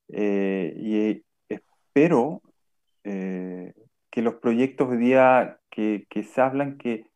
[0.09, 2.43] y espero
[4.13, 7.11] que los proyectos de día que, se hablan que,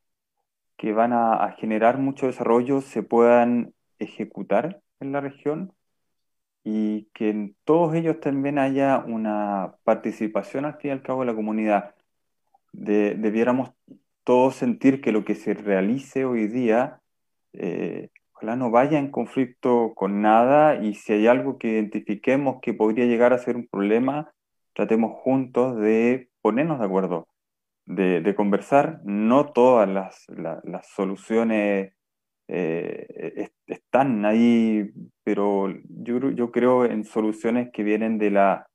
[0.78, 5.74] que van a, generar mucho desarrollo se puedan ejecutar en la región
[6.64, 11.26] y que en todos ellos también haya una participación al fin y al cabo de
[11.26, 11.94] la comunidad.
[12.72, 13.70] debiéramos
[14.24, 17.00] todos sentir que lo que se realice hoy día
[17.52, 22.74] eh, ojalá no vaya en conflicto con nada y si hay algo que identifiquemos que
[22.74, 24.32] podría llegar a ser un problema,
[24.74, 27.26] tratemos juntos de ponernos de acuerdo,
[27.86, 29.00] de, conversar.
[29.02, 31.92] No todas las, soluciones
[32.46, 34.92] eh, están ahí,
[35.24, 38.68] pero yo, yo creo en soluciones que vienen de la,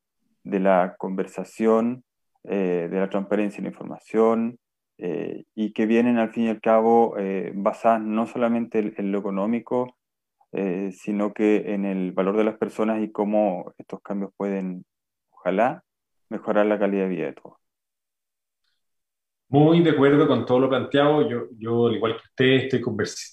[0.44, 2.04] de la conversación,
[2.44, 4.60] eh, de la transparencia en la información,
[4.98, 9.20] eh, y que vienen al fin y al cabo eh, basadas no solamente en, lo
[9.20, 9.96] económico,
[10.52, 14.84] eh, sino que en el valor de las personas y cómo estos cambios pueden,
[15.30, 15.86] ojalá,
[16.32, 17.58] mejorar la calidad de vida de todos.
[19.50, 21.30] Muy de acuerdo con todo lo planteado.
[21.30, 22.82] Yo, yo al igual que usted, estoy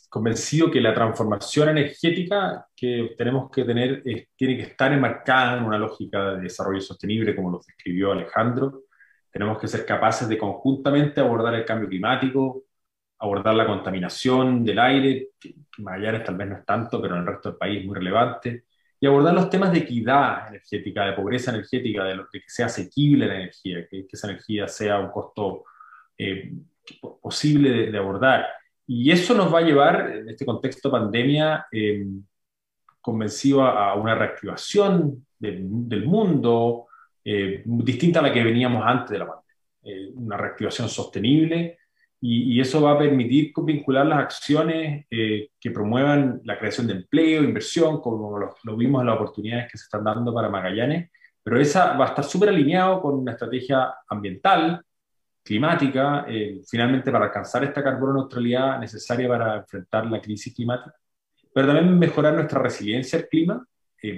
[0.09, 4.03] convencido que la transformación energética que tenemos que tener
[4.35, 8.83] tiene que estar enmarcada en una lógica de desarrollo sostenible, como lo describió Alejandro,
[9.31, 12.65] tenemos que ser capaces de conjuntamente abordar el cambio climático,
[13.21, 17.27] abordar la contaminación del aire, que, Magallanes tal vez no es tanto, pero en el
[17.29, 18.65] resto del país es muy relevante,
[19.01, 23.37] y abordar los temas de equidad energética, de pobreza energética, de, que sea asequible la
[23.37, 25.65] energía, que, esa energía sea un costo
[26.17, 26.53] eh,
[27.21, 28.47] posible de, abordar.
[28.87, 32.07] Y eso nos va a llevar, en este contexto pandemia, eh,
[33.01, 36.89] convencido a, una reactivación del mundo,
[37.25, 39.49] eh, distinta a la que veníamos antes de la pandemia.
[39.83, 41.78] Eh, una reactivación sostenible
[42.21, 47.45] y, eso va a permitir vincular las acciones eh, que promuevan la creación de empleo,
[47.45, 51.11] inversión, como lo, vimos en las oportunidades que se están dando para Magallanes,
[51.43, 54.83] pero esa va a estar súper alineado con una estrategia ambiental,
[55.45, 56.27] climática,
[56.69, 60.95] finalmente para alcanzar esta carbono neutralidad necesaria para enfrentar la crisis climática,
[61.55, 63.67] pero también mejorar nuestra resiliencia al clima.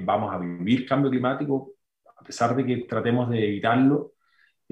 [0.02, 1.74] vamos a vivir cambio climático
[2.20, 4.12] a pesar de que tratemos de evitarlo,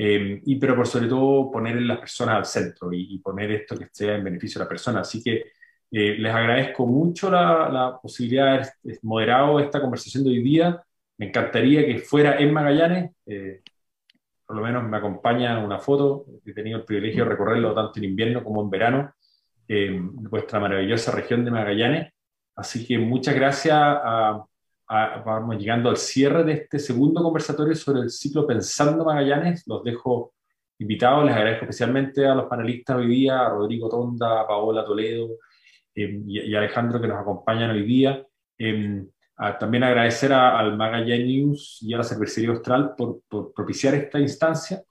[0.01, 3.76] eh, y, pero por sobre todo poner a las personas al centro y, poner esto
[3.76, 5.01] que sea en beneficio de la persona.
[5.01, 5.46] Así que
[5.90, 10.80] eh, les agradezco mucho la, la posibilidad de haber moderado esta conversación de hoy día.
[11.16, 13.11] Me encantaría que fuera en Magallanes.
[13.26, 13.61] Eh,
[14.46, 16.26] por lo menos me acompaña una foto.
[16.46, 19.14] He tenido el privilegio de recorrerlo tanto en invierno como en verano,
[19.66, 22.12] en vuestra maravillosa región de Magallanes.
[22.55, 24.44] Así que muchas gracias a,
[24.89, 29.64] vamos llegando al cierre de este segundo conversatorio sobre el ciclo Pensando Magallanes.
[29.66, 30.34] Los dejo
[30.78, 35.36] invitados, les agradezco especialmente a los panelistas hoy día, a Rodrigo Tonda, a Paola Toledo
[35.95, 38.24] em, y, a Alejandro que nos acompañan hoy día.
[38.57, 39.09] Em,
[39.61, 43.20] también agradecer al Magallanes News y a la Cervecería Austral por,
[43.55, 44.82] propiciar esta instancia.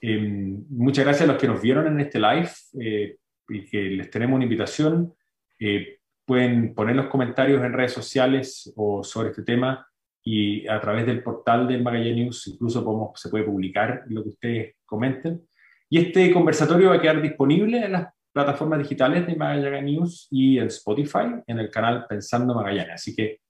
[0.00, 2.50] Em, muchas gracias a los que nos vieron en este live
[2.80, 3.16] eh,
[3.48, 5.14] y que les tenemos una invitación.
[5.58, 9.86] Eh, pueden poner los comentarios en redes sociales o sobre este tema
[10.24, 14.28] y a través del portal del Magallanes News incluso podemos, se puede publicar lo que
[14.28, 15.42] ustedes comenten.
[15.88, 20.58] Y este conversatorio va a quedar disponible en las plataformas digitales de Magallanes News y
[20.58, 22.94] en Spotify, en el canal Pensando Magallanes.
[22.94, 23.40] Así que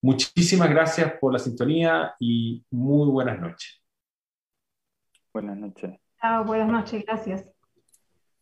[0.00, 3.80] muchísimas gracias por la sintonía y muy buenas noches.
[5.32, 5.98] Buenas noches.
[6.20, 7.46] Chao, buenas noches, gracias.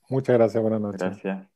[0.09, 1.01] Muchas gracias, buenas noches.
[1.01, 1.50] Gracias.